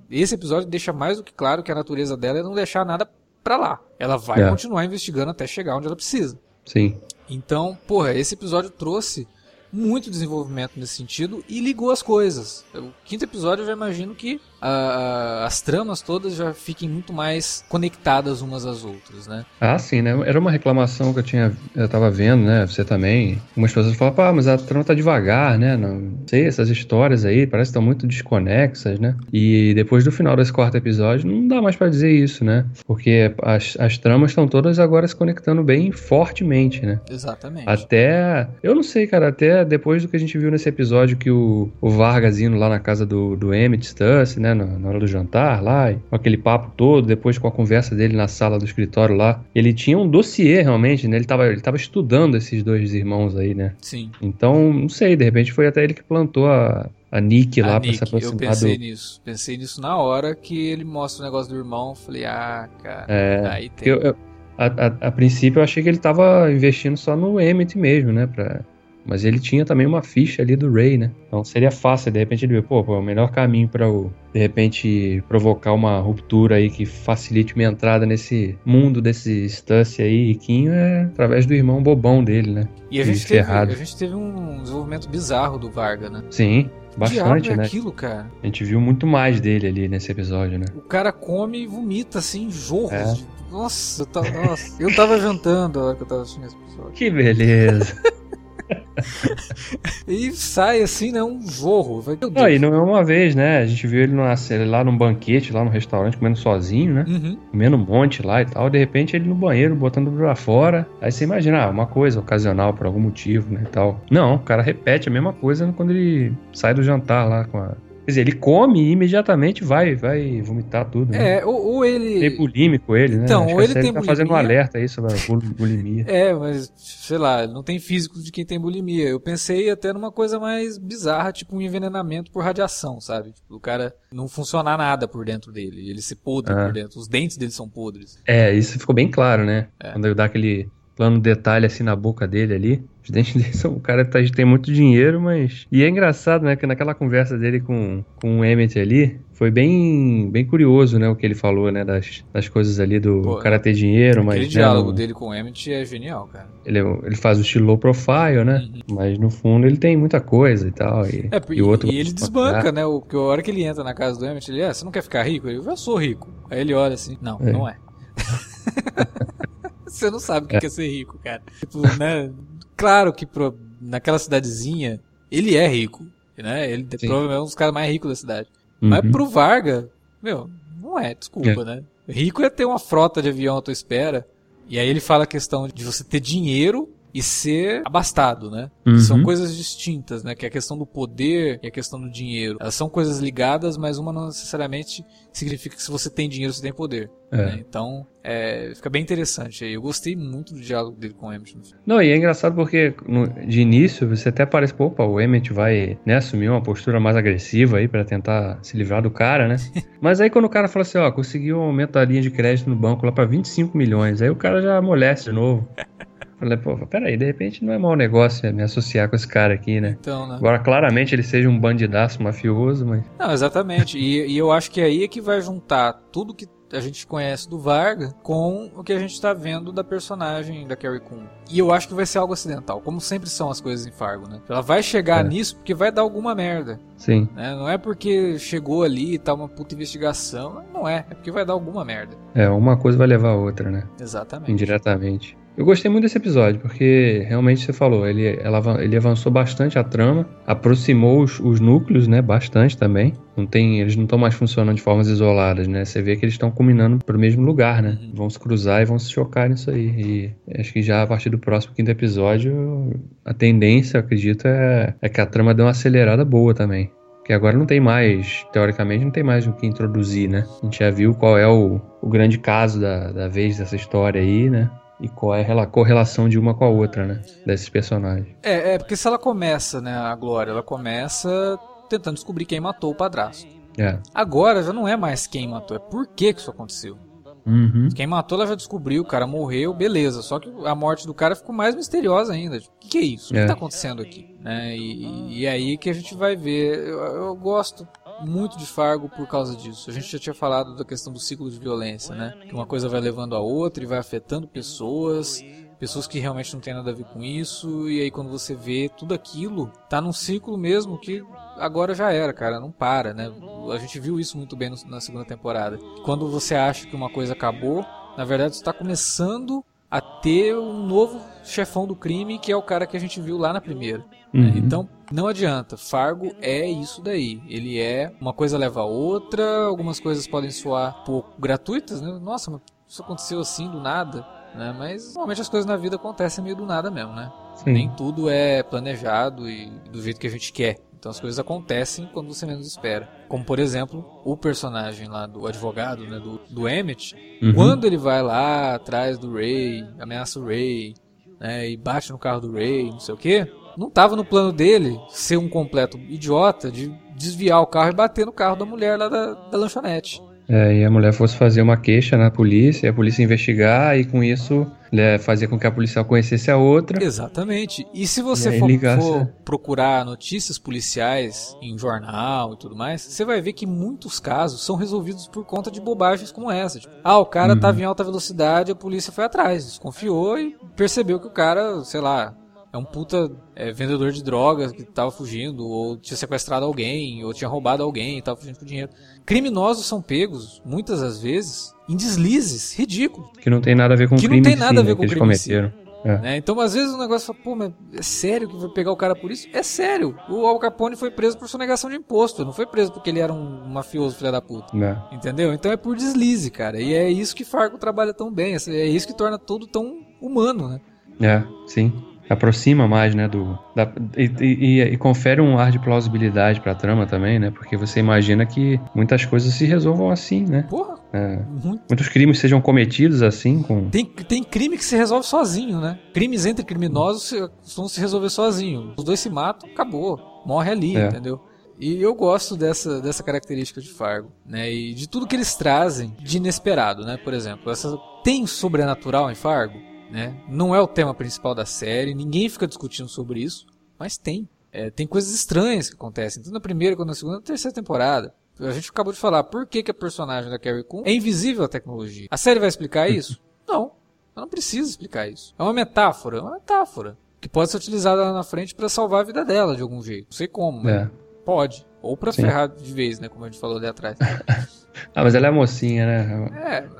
esse 0.09 0.33
episódio 0.35 0.67
deixa 0.67 0.91
mais 0.93 1.17
do 1.17 1.23
que 1.23 1.33
claro 1.33 1.61
que 1.61 1.71
a 1.71 1.75
natureza 1.75 2.15
dela 2.17 2.39
é 2.39 2.43
não 2.43 2.53
deixar 2.55 2.85
nada 2.85 3.09
pra 3.43 3.57
lá. 3.57 3.79
Ela 3.99 4.17
vai 4.17 4.41
É. 4.41 4.49
continuar 4.49 4.83
investigando 4.85 5.31
até 5.31 5.45
chegar 5.45 5.75
onde 5.77 5.85
ela 5.87 5.95
precisa. 5.95 6.39
Sim. 6.65 6.97
Então, 7.29 7.77
porra, 7.87 8.13
esse 8.13 8.33
episódio 8.33 8.69
trouxe 8.69 9.27
muito 9.71 10.09
desenvolvimento 10.09 10.71
nesse 10.77 10.95
sentido 10.95 11.43
e 11.47 11.59
ligou 11.59 11.91
as 11.91 12.01
coisas. 12.01 12.63
O 12.73 12.89
quinto 13.05 13.25
episódio 13.25 13.63
eu 13.63 13.67
já 13.67 13.73
imagino 13.73 14.15
que 14.15 14.39
ah, 14.61 15.43
as 15.45 15.61
tramas 15.61 16.01
todas 16.01 16.35
já 16.35 16.53
fiquem 16.53 16.89
muito 16.89 17.13
mais 17.13 17.63
conectadas 17.69 18.41
umas 18.41 18.65
às 18.65 18.83
outras, 18.83 19.27
né? 19.27 19.45
Ah, 19.59 19.77
sim, 19.77 20.01
né? 20.01 20.17
Era 20.25 20.39
uma 20.39 20.51
reclamação 20.51 21.13
que 21.13 21.19
eu 21.19 21.23
tinha, 21.23 21.51
eu 21.75 21.87
tava 21.87 22.09
vendo, 22.09 22.43
né? 22.43 22.65
Você 22.65 22.83
também. 22.83 23.41
Algumas 23.51 23.73
pessoas 23.73 23.95
falam, 23.95 24.13
pá, 24.13 24.31
mas 24.31 24.47
a 24.47 24.57
trama 24.57 24.83
tá 24.83 24.93
devagar, 24.93 25.57
né? 25.57 25.77
Não 25.77 26.17
sei, 26.27 26.45
essas 26.45 26.69
histórias 26.69 27.25
aí 27.25 27.45
parece 27.45 27.69
que 27.69 27.71
estão 27.71 27.81
muito 27.81 28.07
desconexas, 28.07 28.99
né? 28.99 29.15
E 29.31 29.73
depois 29.75 30.03
do 30.03 30.11
final 30.11 30.35
desse 30.35 30.51
quarto 30.51 30.75
episódio, 30.75 31.29
não 31.29 31.47
dá 31.47 31.61
mais 31.61 31.75
pra 31.75 31.89
dizer 31.89 32.11
isso, 32.11 32.43
né? 32.43 32.65
Porque 32.85 33.33
as, 33.41 33.77
as 33.79 33.97
tramas 33.97 34.31
estão 34.31 34.47
todas 34.47 34.79
agora 34.79 35.07
se 35.07 35.15
conectando 35.15 35.63
bem 35.63 35.91
fortemente, 35.91 36.85
né? 36.85 36.99
Exatamente. 37.09 37.69
Até. 37.69 38.47
Eu 38.63 38.73
não 38.73 38.83
sei, 38.83 39.07
cara, 39.07 39.27
até 39.29 39.63
depois 39.63 40.01
do 40.01 40.09
que 40.09 40.15
a 40.15 40.19
gente 40.19 40.37
viu 40.37 40.49
nesse 40.49 40.67
episódio 40.67 41.17
que 41.17 41.29
o, 41.29 41.69
o 41.79 41.89
Vargas 41.89 42.39
indo 42.39 42.57
lá 42.57 42.69
na 42.69 42.79
casa 42.79 43.05
do, 43.05 43.35
do 43.35 43.53
Emmett 43.53 43.85
Stuss, 43.87 44.37
né? 44.37 44.46
Na, 44.53 44.65
na 44.65 44.87
hora 44.89 44.99
do 44.99 45.07
jantar 45.07 45.61
lá, 45.63 45.93
com 46.09 46.15
aquele 46.15 46.37
papo 46.37 46.71
todo, 46.75 47.05
depois 47.07 47.37
com 47.37 47.47
a 47.47 47.51
conversa 47.51 47.95
dele 47.95 48.15
na 48.15 48.27
sala 48.27 48.57
do 48.59 48.65
escritório 48.65 49.15
lá. 49.15 49.41
Ele 49.55 49.73
tinha 49.73 49.97
um 49.97 50.07
dossiê 50.07 50.61
realmente, 50.61 51.07
né? 51.07 51.17
Ele 51.17 51.25
tava, 51.25 51.47
ele 51.47 51.61
tava 51.61 51.77
estudando 51.77 52.35
esses 52.37 52.63
dois 52.63 52.93
irmãos 52.93 53.35
aí, 53.35 53.53
né? 53.53 53.73
Sim. 53.81 54.09
Então, 54.21 54.71
não 54.73 54.89
sei, 54.89 55.15
de 55.15 55.23
repente 55.25 55.51
foi 55.51 55.67
até 55.67 55.83
ele 55.83 55.93
que 55.93 56.03
plantou 56.03 56.47
a, 56.47 56.89
a 57.11 57.21
Nick 57.21 57.61
lá 57.61 57.77
A 57.77 57.79
pra 57.79 57.91
se 57.93 57.99
Nick, 58.01 58.01
eu 58.01 58.07
aproximar 58.29 58.37
pensei 58.39 58.77
do. 58.77 58.79
nisso. 58.81 59.21
Pensei 59.23 59.57
nisso 59.57 59.81
na 59.81 59.97
hora 59.97 60.35
que 60.35 60.67
ele 60.69 60.83
mostra 60.83 61.23
o 61.23 61.25
negócio 61.25 61.51
do 61.53 61.57
irmão. 61.59 61.95
Falei, 61.95 62.25
ah, 62.25 62.67
cara, 62.83 63.05
É, 63.07 63.47
aí 63.49 63.69
tem. 63.69 63.87
Eu, 63.89 63.99
eu- 64.01 64.15
a, 64.57 64.65
a- 64.65 65.07
a 65.07 65.11
princípio 65.11 65.59
eu 65.59 65.63
achei 65.63 65.83
que 65.83 65.89
ele 65.89 65.99
tava 65.99 66.51
investindo 66.51 66.97
só 66.97 67.15
no 67.15 67.39
Emmett 67.39 67.77
mesmo, 67.77 68.11
né? 68.11 68.25
Pra... 68.25 68.61
Mas 69.07 69.23
ele 69.23 69.39
tinha 69.39 69.63
também 69.63 69.87
uma 69.87 70.03
ficha 70.03 70.41
ali 70.41 70.55
do 70.55 70.71
Ray, 70.71 70.97
né? 70.97 71.11
Então 71.27 71.43
seria 71.43 71.71
fácil, 71.71 72.11
de 72.11 72.19
repente 72.19 72.45
ele 72.45 72.55
vê, 72.55 72.61
pô, 72.61 72.83
pô, 72.83 72.99
o 72.99 73.01
melhor 73.01 73.31
caminho 73.31 73.67
pra 73.69 73.85
eu, 73.85 74.11
de 74.33 74.39
repente, 74.39 75.23
provocar 75.29 75.71
uma 75.73 75.97
ruptura 75.99 76.55
aí 76.55 76.69
que 76.69 76.85
facilite 76.85 77.55
minha 77.55 77.69
entrada 77.69 78.05
nesse 78.05 78.57
mundo 78.65 79.01
desse 79.01 79.47
Stussy 79.49 80.01
aí, 80.01 80.27
riquinho, 80.27 80.73
é 80.73 81.03
através 81.03 81.45
do 81.45 81.53
irmão 81.53 81.81
bobão 81.81 82.23
dele, 82.23 82.51
né? 82.51 82.67
E 82.91 82.99
a 82.99 83.03
gente, 83.05 83.25
teve, 83.25 83.41
ferrado. 83.43 83.71
a 83.71 83.75
gente 83.75 83.95
teve 83.97 84.13
um 84.13 84.61
desenvolvimento 84.61 85.09
bizarro 85.09 85.57
do 85.57 85.69
Varga, 85.71 86.09
né? 86.09 86.23
Sim, 86.29 86.69
bastante, 86.97 87.51
é 87.51 87.55
né? 87.55 87.65
aquilo, 87.65 87.91
cara? 87.91 88.27
A 88.43 88.45
gente 88.45 88.63
viu 88.65 88.81
muito 88.81 89.07
mais 89.07 89.39
dele 89.39 89.67
ali 89.67 89.87
nesse 89.87 90.11
episódio, 90.11 90.59
né? 90.59 90.65
O 90.75 90.81
cara 90.81 91.11
come 91.13 91.63
e 91.63 91.67
vomita, 91.67 92.19
assim, 92.19 92.49
jorros. 92.51 92.91
É. 92.91 93.13
de- 93.13 93.25
Nossa, 93.51 94.01
eu 94.01 94.05
tava, 94.05 94.29
nossa, 94.29 94.83
eu 94.83 94.93
tava 94.93 95.17
jantando 95.19 95.79
a 95.79 95.83
hora 95.85 95.95
que 95.95 96.03
eu 96.03 96.07
tava 96.07 96.21
assistindo 96.23 96.45
esse 96.47 96.55
episódio. 96.57 96.91
Que 96.91 97.09
beleza! 97.09 97.95
E 100.07 100.31
sai 100.31 100.81
assim, 100.81 101.11
né? 101.11 101.21
Um 101.23 101.41
jorro. 101.47 102.03
Não, 102.33 102.49
e 102.49 102.57
não 102.59 102.73
é 102.73 102.79
uma 102.81 103.03
vez, 103.03 103.35
né? 103.35 103.59
A 103.59 103.65
gente 103.65 103.85
viu 103.87 104.01
ele 104.03 104.13
numa- 104.13 104.33
ele 104.49 104.65
lá 104.65 104.83
num 104.83 104.97
banquete, 104.97 105.51
lá 105.53 105.63
no 105.63 105.69
restaurante, 105.69 106.17
comendo 106.17 106.37
sozinho, 106.37 106.93
né? 106.93 107.05
Uhum. 107.07 107.37
comendo 107.51 107.75
um 107.77 107.85
monte 107.85 108.25
lá 108.25 108.41
e 108.41 108.45
tal, 108.45 108.69
de 108.69 108.77
repente 108.77 109.15
ele 109.15 109.27
no 109.27 109.35
banheiro, 109.35 109.75
botando 109.75 110.11
pra 110.11 110.35
fora. 110.35 110.87
Aí 111.01 111.11
você 111.11 111.23
imagina, 111.23 111.63
ah, 111.63 111.69
uma 111.69 111.85
coisa 111.85 112.19
ocasional 112.19 112.73
por 112.73 112.85
algum 112.85 112.99
motivo, 112.99 113.53
né, 113.53 113.61
e 113.65 113.69
tal. 113.69 114.01
Não, 114.09 114.35
o 114.35 114.39
cara 114.39 114.61
repete 114.61 115.09
a 115.09 115.11
mesma 115.11 115.33
coisa 115.33 115.73
quando 115.75 115.91
ele 115.91 116.33
sai 116.53 116.73
do 116.73 116.83
jantar 116.83 117.27
lá 117.27 117.45
com 117.45 117.57
a... 117.57 117.75
Quer 118.07 118.11
dizer, 118.11 118.21
ele 118.21 118.31
come 118.37 118.81
e 118.81 118.91
imediatamente 118.91 119.65
vai, 119.65 119.93
vai 119.93 120.41
vomitar 120.41 120.89
tudo, 120.89 121.11
né? 121.11 121.39
É, 121.39 121.45
ou, 121.45 121.61
ou 121.75 121.83
ele. 121.85 122.21
Tem 122.21 122.37
bulímico 122.37 122.95
ele, 122.95 123.17
né? 123.17 123.25
Então, 123.25 123.43
Acho 123.43 123.53
ou 123.55 123.61
ele 123.61 123.73
tem 123.73 123.91
tá 123.91 124.01
fazendo 124.01 124.27
um 124.27 124.29
bulimia. 124.29 124.49
alerta 124.55 124.77
aí 124.77 124.87
sobre 124.87 125.13
a 125.13 125.17
bul- 125.27 125.41
bulimia. 125.57 126.05
É, 126.07 126.33
mas, 126.33 126.71
sei 126.77 127.17
lá, 127.17 127.45
não 127.45 127.61
tem 127.61 127.77
físico 127.79 128.17
de 128.23 128.31
quem 128.31 128.45
tem 128.45 128.57
bulimia. 128.57 129.09
Eu 129.09 129.19
pensei 129.19 129.69
até 129.69 129.91
numa 129.91 130.09
coisa 130.09 130.39
mais 130.39 130.77
bizarra, 130.77 131.33
tipo 131.33 131.57
um 131.57 131.61
envenenamento 131.61 132.31
por 132.31 132.41
radiação, 132.45 133.01
sabe? 133.01 133.33
Tipo, 133.33 133.55
o 133.55 133.59
cara 133.59 133.93
não 134.09 134.29
funcionar 134.29 134.77
nada 134.77 135.05
por 135.05 135.25
dentro 135.25 135.51
dele. 135.51 135.89
Ele 135.89 136.01
se 136.01 136.15
podre 136.15 136.53
Ah. 136.53 136.63
por 136.63 136.71
dentro. 136.71 136.97
Os 137.01 137.09
dentes 137.09 137.35
dele 137.35 137.51
são 137.51 137.67
podres. 137.67 138.19
É, 138.25 138.53
isso 138.53 138.79
ficou 138.79 138.95
bem 138.95 139.11
claro, 139.11 139.43
né? 139.43 139.67
É. 139.83 139.91
Quando 139.91 140.05
eu 140.07 140.15
dar 140.15 140.23
aquele 140.25 140.69
plano 140.97 141.19
detalhe 141.19 141.65
assim 141.65 141.83
na 141.83 141.95
boca 141.95 142.27
dele 142.27 142.53
ali. 142.55 142.83
Os 143.03 143.09
dentes 143.11 143.35
dele 143.39 143.53
são. 143.53 143.71
O 143.73 143.79
cara 143.79 144.03
tá, 144.03 144.19
tem 144.35 144.43
muito 144.43 144.73
dinheiro, 144.73 145.21
mas. 145.21 145.65
E 145.71 145.83
é 145.83 145.87
engraçado, 145.87 146.43
né? 146.43 146.55
Que 146.55 146.65
naquela 146.67 146.93
conversa 146.93 147.37
dele 147.37 147.59
com, 147.61 148.03
com 148.19 148.39
o 148.39 148.43
Emmett 148.45 148.77
ali, 148.77 149.17
foi 149.31 149.49
bem, 149.51 150.29
bem 150.29 150.43
curioso, 150.45 150.97
né? 150.99 151.07
O 151.07 151.15
que 151.15 151.25
ele 151.25 151.35
falou, 151.35 151.71
né? 151.71 151.85
Das, 151.85 152.25
das 152.33 152.49
coisas 152.49 152.79
ali 152.79 152.99
do 152.99 153.21
Pô, 153.21 153.37
cara 153.37 153.59
ter 153.59 153.71
dinheiro, 153.73 154.23
mas. 154.25 154.35
Aquele 154.35 154.45
né, 154.47 154.51
diálogo 154.51 154.89
no- 154.89 154.93
dele 154.95 155.13
com 155.13 155.29
o 155.29 155.33
Emmett 155.33 155.71
é 155.71 155.85
genial, 155.85 156.27
cara. 156.33 156.49
ele, 156.65 156.79
ele 156.79 157.15
faz 157.15 157.37
o 157.37 157.41
estilo 157.41 157.65
low 157.67 157.77
profile, 157.77 158.43
né? 158.43 158.67
Mas 158.89 159.17
no 159.19 159.29
fundo 159.29 159.65
ele 159.67 159.77
tem 159.77 159.95
muita 159.95 160.19
coisa 160.19 160.67
e 160.67 160.71
tal. 160.71 161.05
E, 161.05 161.21
Uhum. 161.21 161.29
É, 161.31 161.41
e 161.53 161.61
o 161.61 161.67
outro 161.69 161.89
e 161.89 161.97
ele 161.99 162.11
desbanca, 162.13 162.57
contar. 162.57 162.71
né? 162.73 162.85
O, 162.85 162.99
que 163.01 163.15
a 163.15 163.19
hora 163.19 163.41
que 163.41 163.51
ele 163.51 163.63
entra 163.63 163.83
na 163.83 163.93
casa 163.93 164.19
do 164.19 164.25
Emmett, 164.25 164.51
ele, 164.51 164.63
ah, 164.63 164.73
você 164.73 164.83
não 164.83 164.91
quer 164.91 165.03
ficar 165.03 165.23
rico? 165.23 165.47
Ele, 165.47 165.57
eu 165.59 165.77
sou 165.77 165.95
rico. 165.97 166.27
Aí 166.49 166.59
ele 166.59 166.73
olha 166.73 166.95
assim, 166.95 167.17
não, 167.21 167.39
É. 167.41 167.51
não 167.53 167.67
é. 167.69 167.77
você 169.87 170.09
não 170.11 170.19
sabe 170.19 170.45
o 170.45 170.59
que 170.59 170.65
é 170.65 170.69
ser 170.69 170.87
rico, 170.87 171.17
cara. 171.23 171.41
Tipo, 171.59 171.81
né? 171.97 172.31
Claro 172.75 173.11
que 173.13 173.25
pro- 173.25 173.57
naquela 173.81 174.19
cidadezinha, 174.19 174.99
ele 175.31 175.55
é 175.55 175.67
rico, 175.67 176.05
né? 176.37 176.69
Ele 176.71 176.87
Sim. 176.97 177.07
provavelmente 177.07 177.37
é 177.37 177.41
um 177.41 177.45
dos 177.45 177.55
caras 177.55 177.73
mais 177.73 177.91
ricos 177.91 178.09
da 178.09 178.15
cidade. 178.15 178.49
Mas 178.79 179.03
Uhum. 179.03 179.11
pro 179.11 179.27
Varga, 179.27 179.89
meu, 180.21 180.49
não 180.81 180.99
é, 180.99 181.13
desculpa, 181.15 181.63
né? 181.65 181.83
Rico 182.07 182.41
é 182.43 182.49
ter 182.49 182.65
uma 182.65 182.79
frota 182.79 183.21
de 183.21 183.29
avião 183.29 183.57
à 183.57 183.61
tua 183.61 183.73
espera. 183.73 184.27
E 184.69 184.77
aí 184.77 184.87
ele 184.87 184.99
fala 184.99 185.23
a 185.23 185.27
questão 185.27 185.67
de 185.67 185.83
você 185.83 186.03
ter 186.03 186.19
dinheiro 186.19 186.89
e 187.13 187.21
ser 187.23 187.81
abastado, 187.85 188.51
né? 188.51 188.69
Uhum. 188.85 188.99
São 188.99 189.23
coisas 189.23 189.55
distintas, 189.55 190.23
né? 190.23 190.35
Que 190.35 190.45
é 190.45 190.49
a 190.49 190.51
questão 190.51 190.77
do 190.77 190.85
poder 190.85 191.59
e 191.63 191.67
a 191.67 191.71
questão 191.71 191.99
do 191.99 192.09
dinheiro. 192.09 192.57
Elas 192.59 192.75
são 192.75 192.89
coisas 192.89 193.19
ligadas, 193.19 193.77
mas 193.77 193.97
uma 193.97 194.11
não 194.13 194.27
necessariamente 194.27 195.03
significa 195.31 195.75
que 195.75 195.81
se 195.81 195.91
você 195.91 196.09
tem 196.09 196.27
dinheiro, 196.29 196.53
você 196.53 196.61
tem 196.61 196.73
poder. 196.73 197.09
É. 197.29 197.37
né? 197.37 197.57
Então, 197.67 198.07
é, 198.23 198.71
fica 198.73 198.89
bem 198.89 199.01
interessante. 199.01 199.65
aí. 199.65 199.73
Eu 199.73 199.81
gostei 199.81 200.15
muito 200.15 200.53
do 200.53 200.61
diálogo 200.61 200.95
dele 200.97 201.13
com 201.13 201.27
o 201.27 201.33
Emmett. 201.33 201.57
Não, 201.85 202.01
e 202.01 202.09
é 202.09 202.15
engraçado 202.15 202.55
porque 202.55 202.93
no- 203.05 203.27
de 203.27 203.59
início 203.61 204.07
você 204.07 204.29
até 204.29 204.45
parece, 204.45 204.73
opa, 204.77 205.03
o 205.03 205.19
Emmett 205.19 205.51
vai 205.51 205.99
né, 206.05 206.15
assumir 206.15 206.49
uma 206.49 206.61
postura 206.63 206.99
mais 207.01 207.17
agressiva 207.17 207.77
aí 207.79 207.87
pra 207.87 208.05
tentar 208.05 208.59
se 208.63 208.77
livrar 208.77 209.01
do 209.01 209.11
cara, 209.11 209.45
né? 209.47 209.55
Mas 209.99 210.21
aí 210.21 210.29
quando 210.29 210.45
o 210.45 210.49
cara 210.49 210.69
fala 210.69 210.83
assim, 210.83 210.97
ó, 210.99 211.11
conseguiu 211.11 211.57
um 211.57 211.63
aumento 211.63 211.91
da 211.93 212.05
linha 212.05 212.21
de 212.21 212.31
crédito 212.31 212.69
no 212.69 212.75
banco 212.77 213.05
lá 213.05 213.11
pra 213.11 213.25
25 213.25 213.77
milhões, 213.77 214.21
aí 214.21 214.29
o 214.29 214.35
cara 214.35 214.61
já 214.61 214.77
amolece 214.77 215.25
de 215.25 215.31
novo. 215.33 215.67
Falei, 216.39 216.57
pô, 216.57 216.77
peraí, 216.85 217.17
de 217.17 217.25
repente 217.25 217.65
não 217.65 217.73
é 217.73 217.77
mau 217.79 217.95
negócio 217.95 218.53
me 218.53 218.61
associar 218.61 219.09
com 219.09 219.15
esse 219.15 219.27
cara 219.27 219.53
aqui, 219.55 219.81
né? 219.81 219.97
Então, 219.99 220.27
né? 220.27 220.35
Agora, 220.35 220.59
claramente 220.59 221.15
ele 221.15 221.23
seja 221.23 221.49
um 221.49 221.59
bandidaço 221.59 222.21
mafioso, 222.21 222.85
mas. 222.85 223.03
Não, 223.17 223.31
exatamente. 223.31 223.97
E, 223.97 224.27
e 224.27 224.37
eu 224.37 224.51
acho 224.51 224.69
que 224.69 224.79
aí 224.79 225.03
é 225.03 225.07
que 225.07 225.19
vai 225.19 225.41
juntar 225.41 225.93
tudo 226.11 226.35
que 226.35 226.47
a 226.73 226.79
gente 226.81 227.07
conhece 227.07 227.49
do 227.49 227.57
Varga 227.57 228.13
com 228.21 228.69
o 228.75 228.83
que 228.83 228.91
a 228.91 228.99
gente 228.99 229.13
está 229.13 229.33
vendo 229.33 229.71
da 229.71 229.85
personagem 229.85 230.67
da 230.67 230.75
Carrie 230.75 230.99
Coon. 230.99 231.23
E 231.49 231.57
eu 231.57 231.71
acho 231.71 231.87
que 231.87 231.93
vai 231.93 232.05
ser 232.05 232.17
algo 232.17 232.33
acidental, 232.33 232.81
como 232.81 232.99
sempre 232.99 233.29
são 233.29 233.49
as 233.49 233.61
coisas 233.61 233.87
em 233.87 233.91
Fargo, 233.91 234.27
né? 234.29 234.41
Ela 234.49 234.61
vai 234.61 234.83
chegar 234.83 235.25
É. 235.25 235.27
nisso 235.27 235.55
porque 235.55 235.73
vai 235.73 235.91
dar 235.93 236.01
alguma 236.01 236.35
merda. 236.35 236.77
Sim. 236.97 237.29
né? 237.33 237.55
Não 237.55 237.69
é 237.69 237.77
porque 237.77 238.37
chegou 238.37 238.83
ali 238.83 239.13
e 239.13 239.17
tá 239.17 239.33
uma 239.33 239.47
puta 239.47 239.73
investigação. 239.75 240.61
Não 240.73 240.87
é, 240.87 241.05
é 241.09 241.13
porque 241.15 241.31
vai 241.31 241.45
dar 241.45 241.53
alguma 241.53 241.85
merda. 241.85 242.15
É, 242.35 242.49
uma 242.49 242.75
coisa 242.77 242.97
vai 242.97 243.07
levar 243.07 243.29
a 243.29 243.35
outra, 243.35 243.71
né? 243.71 243.83
Exatamente. 243.99 244.51
Indiretamente. 244.51 245.37
Eu 245.57 245.65
gostei 245.65 245.89
muito 245.89 246.03
desse 246.03 246.19
episódio, 246.19 246.59
porque 246.59 247.25
realmente 247.27 247.65
você 247.65 247.73
falou, 247.73 248.07
ele, 248.07 248.37
ela, 248.43 248.61
ele 248.79 248.95
avançou 248.95 249.31
bastante 249.31 249.79
a 249.79 249.83
trama, 249.83 250.23
aproximou 250.45 251.23
os, 251.23 251.39
os 251.39 251.59
núcleos, 251.59 252.07
né? 252.07 252.21
Bastante 252.21 252.77
também. 252.77 253.11
Não 253.35 253.47
tem, 253.47 253.81
eles 253.81 253.95
não 253.95 254.03
estão 254.03 254.19
mais 254.19 254.35
funcionando 254.35 254.75
de 254.75 254.83
formas 254.83 255.07
isoladas, 255.07 255.67
né? 255.67 255.83
Você 255.83 255.99
vê 255.99 256.15
que 256.15 256.23
eles 256.23 256.35
estão 256.35 256.51
combinando 256.51 257.03
pro 257.03 257.17
mesmo 257.17 257.43
lugar, 257.43 257.81
né? 257.81 257.97
Uhum. 257.99 258.11
Vão 258.13 258.29
se 258.29 258.39
cruzar 258.39 258.83
e 258.83 258.85
vão 258.85 258.99
se 258.99 259.11
chocar 259.11 259.49
nisso 259.49 259.71
aí. 259.71 260.35
E 260.47 260.59
acho 260.59 260.71
que 260.71 260.83
já 260.83 261.01
a 261.01 261.07
partir 261.07 261.31
do 261.31 261.39
próximo 261.39 261.73
quinto 261.73 261.89
episódio, 261.89 262.91
a 263.25 263.33
tendência, 263.33 263.97
eu 263.97 264.01
acredito, 264.01 264.47
é, 264.47 264.93
é 265.01 265.09
que 265.09 265.19
a 265.19 265.25
trama 265.25 265.55
dê 265.55 265.63
uma 265.63 265.71
acelerada 265.71 266.23
boa 266.23 266.53
também. 266.53 266.91
Porque 267.17 267.33
agora 267.33 267.57
não 267.57 267.65
tem 267.65 267.79
mais, 267.79 268.45
teoricamente, 268.53 269.03
não 269.03 269.11
tem 269.11 269.23
mais 269.23 269.47
o 269.47 269.53
que 269.53 269.65
introduzir, 269.65 270.29
né? 270.29 270.45
A 270.61 270.65
gente 270.65 270.77
já 270.77 270.91
viu 270.91 271.15
qual 271.15 271.35
é 271.35 271.47
o, 271.47 271.81
o 271.99 272.07
grande 272.07 272.37
caso 272.37 272.79
da, 272.79 273.11
da 273.11 273.27
vez 273.27 273.57
dessa 273.57 273.75
história 273.75 274.21
aí, 274.21 274.51
né? 274.51 274.69
E 274.99 275.07
qual 275.07 275.35
é 275.35 275.41
a 275.41 275.43
rela- 275.43 275.67
correlação 275.67 276.27
de 276.27 276.39
uma 276.39 276.53
com 276.55 276.65
a 276.65 276.69
outra, 276.69 277.05
né? 277.05 277.21
Desses 277.45 277.69
personagens. 277.69 278.27
É, 278.41 278.73
é 278.73 278.77
porque 278.79 278.95
se 278.95 279.07
ela 279.07 279.19
começa, 279.19 279.79
né, 279.79 279.95
a 279.95 280.15
Glória, 280.15 280.51
ela 280.51 280.63
começa 280.63 281.59
tentando 281.89 282.15
descobrir 282.15 282.45
quem 282.45 282.59
matou 282.59 282.91
o 282.91 282.95
padrasto. 282.95 283.47
É. 283.77 283.99
Agora 284.13 284.63
já 284.63 284.73
não 284.73 284.87
é 284.87 284.97
mais 284.97 285.27
quem 285.27 285.47
matou, 285.47 285.77
é 285.77 285.79
por 285.79 286.07
que 286.07 286.33
que 286.33 286.39
isso 286.41 286.49
aconteceu. 286.49 286.97
Uhum. 287.45 287.87
Quem 287.95 288.05
matou 288.07 288.37
ela 288.37 288.47
já 288.47 288.55
descobriu, 288.55 289.03
o 289.03 289.05
cara 289.05 289.25
morreu, 289.25 289.73
beleza. 289.73 290.21
Só 290.21 290.37
que 290.37 290.51
a 290.65 290.75
morte 290.75 291.07
do 291.07 291.13
cara 291.13 291.33
ficou 291.33 291.55
mais 291.55 291.75
misteriosa 291.75 292.33
ainda. 292.33 292.59
Tipo, 292.59 292.73
O 292.75 292.79
que, 292.79 292.87
que 292.89 292.97
é 292.97 293.01
isso? 293.01 293.33
O 293.33 293.37
É. 293.37 293.41
que 293.41 293.47
tá 293.47 293.53
acontecendo 293.53 294.01
aqui? 294.01 294.35
Né? 294.41 294.75
E, 294.75 295.39
e 295.39 295.45
é 295.45 295.51
aí 295.51 295.77
que 295.77 295.89
a 295.89 295.93
gente 295.93 296.13
vai 296.13 296.35
ver. 296.35 296.77
Eu, 296.85 296.97
eu 296.99 297.35
gosto 297.35 297.87
muito 298.21 298.57
de 298.57 298.65
Fargo 298.65 299.09
por 299.09 299.27
causa 299.27 299.55
disso. 299.55 299.89
A 299.89 299.93
gente 299.93 300.11
já 300.11 300.19
tinha 300.19 300.33
falado 300.33 300.75
da 300.75 300.83
questão 300.83 301.11
do 301.11 301.19
ciclo 301.19 301.49
de 301.49 301.59
violência, 301.59 302.15
né? 302.15 302.33
Que 302.47 302.53
uma 302.53 302.65
coisa 302.65 302.89
vai 302.89 302.99
levando 302.99 303.35
a 303.35 303.39
outra 303.39 303.83
e 303.83 303.87
vai 303.87 303.97
afetando 303.97 304.47
pessoas. 304.47 305.43
Pessoas 305.79 306.07
que 306.07 306.17
realmente 306.17 306.51
não 306.55 306.59
tem 306.59 306.73
nada 306.73 306.89
a 306.89 306.93
ver 306.93 307.03
com 307.03 307.21
isso, 307.21 307.87
e 307.87 308.01
aí 308.01 308.09
quando 308.09 308.31
você 308.31 308.55
vê 308.55 308.89
tudo 308.97 309.13
aquilo, 309.13 309.71
tá 309.87 310.01
num 310.01 310.11
ciclo 310.11 310.57
mesmo 310.57 310.97
que 310.97 311.23
agora 311.55 311.93
já 311.93 312.11
era, 312.11 312.33
cara, 312.33 312.59
não 312.59 312.71
para, 312.71 313.13
né? 313.13 313.31
A 313.71 313.77
gente 313.77 313.99
viu 313.99 314.19
isso 314.19 314.37
muito 314.37 314.55
bem 314.55 314.73
na 314.87 314.99
segunda 314.99 315.23
temporada. 315.23 315.77
Quando 316.03 316.27
você 316.29 316.55
acha 316.55 316.87
que 316.87 316.95
uma 316.95 317.11
coisa 317.11 317.33
acabou, 317.33 317.85
na 318.17 318.25
verdade 318.25 318.55
está 318.55 318.73
começando 318.73 319.63
a 319.89 320.01
ter 320.01 320.55
um 320.57 320.85
novo 320.85 321.19
chefão 321.43 321.87
do 321.87 321.95
crime, 321.95 322.37
que 322.39 322.51
é 322.51 322.55
o 322.55 322.61
cara 322.61 322.85
que 322.85 322.97
a 322.97 322.99
gente 322.99 323.21
viu 323.21 323.37
lá 323.37 323.53
na 323.53 323.61
primeira. 323.61 323.99
né? 324.33 324.49
Uhum. 324.49 324.57
Então, 324.57 324.89
não 325.11 325.27
adianta. 325.27 325.77
Fargo 325.77 326.33
é 326.41 326.67
isso 326.69 327.01
daí. 327.01 327.41
Ele 327.47 327.79
é 327.79 328.11
uma 328.19 328.33
coisa 328.33 328.57
leva 328.57 328.81
a 328.81 328.85
outra, 328.85 329.65
algumas 329.65 329.99
coisas 329.99 330.27
podem 330.27 330.51
soar 330.51 331.03
pouco 331.05 331.31
gratuitas, 331.39 332.01
né? 332.01 332.19
Nossa, 332.21 332.51
mas 332.51 332.61
isso 332.87 333.01
aconteceu 333.01 333.39
assim 333.39 333.69
do 333.69 333.79
nada, 333.79 334.25
né? 334.53 334.75
Mas 334.77 335.13
normalmente 335.13 335.41
as 335.41 335.49
coisas 335.49 335.65
na 335.65 335.77
vida 335.77 335.95
acontecem 335.95 336.43
meio 336.43 336.55
do 336.55 336.65
nada 336.65 336.91
mesmo, 336.91 337.13
né? 337.13 337.31
Sim. 337.55 337.71
Nem 337.71 337.89
tudo 337.91 338.29
é 338.29 338.61
planejado 338.63 339.49
e 339.49 339.69
do 339.91 340.01
jeito 340.01 340.19
que 340.19 340.27
a 340.27 340.31
gente 340.31 340.51
quer. 340.51 340.77
Então 340.99 341.11
as 341.11 341.19
coisas 341.19 341.37
acontecem 341.39 342.09
quando 342.13 342.33
você 342.33 342.45
menos 342.45 342.65
espera. 342.67 343.07
Como 343.27 343.43
por 343.43 343.59
exemplo, 343.59 344.03
o 344.25 344.35
personagem 344.35 345.07
lá 345.07 345.27
do 345.27 345.45
advogado, 345.47 346.03
né, 346.07 346.19
do, 346.19 346.39
do 346.49 346.67
Emmett, 346.67 347.15
Uhum. 347.41 347.53
quando 347.53 347.85
ele 347.85 347.97
vai 347.97 348.23
lá 348.23 348.73
atrás 348.75 349.17
do 349.19 349.33
Ray, 349.35 349.85
ameaça 349.99 350.39
o 350.39 350.45
Ray, 350.45 350.95
né, 351.39 351.69
e 351.69 351.77
bate 351.77 352.11
no 352.11 352.17
carro 352.17 352.41
do 352.41 352.51
Ray, 352.51 352.89
não 352.89 352.99
sei 352.99 353.13
o 353.13 353.17
que, 353.17 353.45
não 353.77 353.91
tava 353.91 354.15
no 354.15 354.25
plano 354.25 354.51
dele 354.51 354.99
ser 355.09 355.37
um 355.37 355.47
completo 355.47 355.99
idiota 356.09 356.71
de 356.71 356.91
desviar 357.15 357.61
o 357.61 357.67
carro 357.67 357.91
e 357.91 357.95
bater 357.95 358.25
no 358.25 358.31
carro 358.31 358.55
da 358.55 358.65
mulher 358.65 358.97
lá 358.97 359.07
da, 359.07 359.33
da 359.33 359.57
lanchonete. 359.57 360.19
É, 360.49 360.77
e 360.79 360.83
a 360.83 360.89
mulher 360.89 361.13
fosse 361.13 361.35
fazer 361.35 361.61
uma 361.61 361.77
queixa 361.77 362.17
na 362.17 362.31
polícia, 362.31 362.87
e 362.87 362.89
a 362.89 362.93
polícia 362.93 363.21
investigar, 363.21 363.99
e 363.99 364.05
com 364.05 364.23
isso 364.23 364.65
né, 364.91 365.17
fazer 365.17 365.47
com 365.47 365.57
que 365.59 365.67
a 365.67 365.71
policial 365.71 366.05
conhecesse 366.05 366.49
a 366.49 366.57
outra. 366.57 367.03
Exatamente. 367.03 367.87
E 367.93 368.07
se 368.07 368.21
você 368.21 368.55
E 368.57 368.59
for, 368.59 368.69
for 369.01 369.25
procurar 369.43 370.05
notícias 370.05 370.57
policiais 370.57 371.55
em 371.61 371.77
jornal 371.77 372.53
e 372.53 372.57
tudo 372.57 372.75
mais, 372.75 373.01
você 373.01 373.25
vai 373.25 373.41
ver 373.41 373.53
que 373.53 373.65
muitos 373.65 374.19
casos 374.19 374.63
são 374.65 374.75
resolvidos 374.75 375.27
por 375.27 375.45
conta 375.45 375.69
de 375.71 375.81
bobagens 375.81 376.31
como 376.31 376.49
essa. 376.51 376.79
Tipo, 376.79 376.93
ah, 377.03 377.17
o 377.17 377.25
cara 377.25 377.53
Uhum. 377.53 377.59
tava 377.59 377.79
em 377.81 377.83
alta 377.83 378.03
velocidade, 378.03 378.71
a 378.71 378.75
polícia 378.75 379.11
foi 379.11 379.23
atrás, 379.25 379.65
desconfiou 379.65 380.37
e 380.39 380.55
percebeu 380.75 381.19
que 381.19 381.27
o 381.27 381.31
cara, 381.31 381.83
sei 381.83 382.01
lá, 382.01 382.35
é 382.77 382.79
um 382.79 382.85
puta 382.85 383.31
é, 383.55 383.71
vendedor 383.71 384.11
de 384.11 384.23
drogas 384.23 384.71
que 384.71 384.83
tava 384.83 385.11
fugindo, 385.11 385.67
ou 385.67 385.97
tinha 385.97 386.15
sequestrado 386.15 386.65
alguém, 386.65 387.23
ou 387.23 387.33
tinha 387.33 387.47
roubado 387.47 387.83
alguém 387.83 388.17
e 388.17 388.21
tava 388.21 388.37
fugindo 388.37 388.59
com 388.59 388.65
dinheiro. 388.65 388.89
Criminosos 389.25 389.85
são 389.85 390.01
pegos, 390.01 390.61
muitas 390.63 391.01
das 391.01 391.19
vezes, 391.21 391.73
em 391.89 391.95
deslizes 391.95 392.77
ridículos. 392.77 393.29
Que 393.41 393.49
não 393.49 393.59
tem 393.59 393.75
nada 393.75 393.93
a 393.93 393.97
ver 393.97 394.07
com 394.07 394.15
o 394.15 394.17
Que 394.17 394.27
não 394.27 394.33
crime 394.33 394.43
tem 394.43 394.53
em 394.53 394.57
si, 394.57 394.61
nada 394.61 394.79
a 394.79 394.83
ver 394.83 394.95
com 394.95 395.01
que 395.01 395.07
o 395.07 395.09
crime 395.09 395.33
em 395.33 395.35
si. 395.35 395.49
cometeram. 395.49 395.87
É. 396.05 396.17
né? 396.19 396.37
Então, 396.37 396.57
às 396.59 396.73
vezes 396.73 396.93
o 396.93 396.97
negócio 396.97 397.27
fala, 397.27 397.39
pô, 397.43 397.55
mas 397.55 397.73
é 397.93 398.01
sério 398.01 398.47
que 398.47 398.55
vai 398.55 398.69
pegar 398.69 398.91
o 398.91 398.95
cara 398.95 399.15
por 399.15 399.31
isso? 399.31 399.47
É 399.51 399.63
sério. 399.63 400.15
O 400.29 400.45
Al 400.45 400.59
Capone 400.59 400.95
foi 400.95 401.09
preso 401.09 401.37
por 401.37 401.49
sonegação 401.49 401.89
de 401.89 401.95
imposto, 401.95 402.45
não 402.45 402.53
foi 402.53 402.65
preso 402.65 402.93
porque 402.93 403.09
ele 403.09 403.19
era 403.19 403.33
um 403.33 403.67
mafioso 403.67 404.15
filho 404.15 404.31
da 404.31 404.41
puta. 404.41 404.77
É. 404.77 405.15
Entendeu? 405.15 405.53
Então 405.53 405.71
é 405.71 405.75
por 405.75 405.95
deslize, 405.95 406.51
cara. 406.51 406.79
E 406.79 406.93
é 406.93 407.09
isso 407.09 407.35
que 407.35 407.43
Fargo 407.43 407.77
trabalha 407.77 408.13
tão 408.13 408.31
bem. 408.31 408.55
É 408.55 408.85
isso 408.85 409.07
que 409.07 409.13
torna 409.13 409.37
tudo 409.37 409.67
tão 409.67 409.99
humano, 410.21 410.69
né? 410.69 410.81
É, 411.19 411.43
sim. 411.65 411.91
Aproxima 412.29 412.87
mais, 412.87 413.15
né, 413.15 413.27
do... 413.27 413.57
da- 413.75 413.91
e, 414.17 414.31
e- 414.39 414.81
e 414.81 414.97
confere 414.97 415.39
um 415.41 415.57
ar 415.57 415.71
de 415.71 415.79
plausibilidade 415.79 416.59
pra 416.61 416.75
trama 416.75 417.05
também, 417.05 417.39
né? 417.39 417.51
Porque 417.51 417.77
você 417.77 417.99
imagina 417.99 418.45
que 418.45 418.79
muitas 418.93 419.25
coisas 419.25 419.53
se 419.53 419.65
resolvam 419.65 420.09
assim, 420.09 420.45
né? 420.45 420.63
Porra, 420.69 420.97
É, 421.13 421.37
muito. 421.63 421.83
muitos 421.89 422.09
crimes 422.09 422.37
sejam 422.39 422.59
cometidos 422.61 423.21
assim, 423.21 423.61
com... 423.63 423.89
Tem, 423.89 424.05
tem 424.05 424.43
crime 424.43 424.77
que 424.77 424.83
se 424.85 424.95
resolve 424.97 425.25
sozinho, 425.25 425.79
né? 425.79 425.97
Crimes 426.13 426.45
entre 426.45 426.65
criminosos 426.65 427.33
costumam 427.63 427.87
se 427.87 427.99
resolver 427.99 428.29
sozinho. 428.29 428.93
Os 428.97 429.03
dois 429.03 429.19
se 429.19 429.29
matam, 429.29 429.69
acabou. 429.69 430.19
Morre 430.45 430.71
ali, 430.71 430.97
É. 430.97 431.07
entendeu? 431.07 431.41
E 431.79 432.01
eu 432.01 432.13
gosto 432.15 432.57
dessa, 432.57 432.99
dessa 432.99 433.21
característica 433.21 433.79
de 433.79 433.89
Fargo, 433.89 434.31
né? 434.45 434.71
E 434.71 434.93
de 434.95 435.07
tudo 435.07 435.27
que 435.27 435.35
eles 435.35 435.53
trazem 435.55 436.11
de 436.19 436.37
inesperado, 436.37 437.05
né? 437.05 437.17
Por 437.23 437.33
exemplo, 437.35 437.71
essa... 437.71 437.95
tem 438.23 438.47
sobrenatural 438.47 439.29
em 439.31 439.35
Fargo, 439.35 439.77
né? 440.09 440.35
Não 440.47 440.73
é 440.75 440.81
o 440.81 440.87
tema 440.87 441.13
principal 441.13 441.53
da 441.55 441.65
série, 441.65 442.13
ninguém 442.13 442.47
fica 442.49 442.67
discutindo 442.67 443.09
sobre 443.09 443.41
isso, 443.41 443.65
mas 443.97 444.17
tem. 444.17 444.47
É, 444.71 444.89
tem 444.89 445.07
coisas 445.07 445.33
estranhas 445.33 445.89
que 445.89 445.95
acontecem, 445.95 446.43
tanto 446.43 446.53
na 446.53 446.59
primeira 446.59 446.95
quanto 446.95 447.07
na 447.07 447.15
segunda 447.15 447.37
e 447.37 447.39
na 447.39 447.45
terceira 447.45 447.73
temporada. 447.73 448.33
A 448.59 448.71
gente 448.71 448.89
acabou 448.89 449.13
de 449.13 449.19
falar 449.19 449.43
por 449.43 449.65
que, 449.65 449.81
que 449.83 449.91
a 449.91 449.93
personagem 449.93 450.49
da 450.49 450.57
Carrie 450.59 450.83
Coon 450.83 451.03
é 451.05 451.13
invisível 451.13 451.63
à 451.63 451.67
tecnologia. 451.67 452.27
A 452.29 452.37
série 452.37 452.59
vai 452.59 452.67
explicar 452.69 453.09
isso? 453.09 453.39
Não. 453.67 453.91
Ela 454.35 454.45
não 454.45 454.49
precisa 454.49 454.87
explicar 454.87 455.27
isso. 455.27 455.55
É 455.57 455.63
uma 455.63 455.73
metáfora, 455.73 456.37
é 456.37 456.41
uma 456.41 456.51
metáfora. 456.51 457.17
Que 457.41 457.49
pode 457.49 457.71
ser 457.71 457.77
utilizada 457.77 458.21
lá 458.23 458.31
na 458.33 458.43
frente 458.43 458.75
pra 458.75 458.87
salvar 458.87 459.21
a 459.21 459.23
vida 459.23 459.43
dela 459.43 459.75
de 459.75 459.81
algum 459.81 459.99
jeito. 460.03 460.25
Não 460.29 460.37
sei 460.37 460.47
como, 460.47 460.83
mas 460.83 460.93
É. 460.93 461.09
pode. 461.43 461.86
Ou 462.07 462.17
pra 462.17 462.31
Sim. 462.31 462.43
ferrar 462.43 462.67
de 462.69 462.93
vez, 462.93 463.19
né? 463.19 463.27
Como 463.29 463.43
a 463.45 463.49
gente 463.49 463.59
falou 463.59 463.77
ali 463.77 463.87
atrás. 463.87 464.17
Ah, 465.15 465.23
mas 465.23 465.35
ela 465.35 465.45
é 465.47 465.51
mocinha, 465.51 466.05
né? 466.07 466.49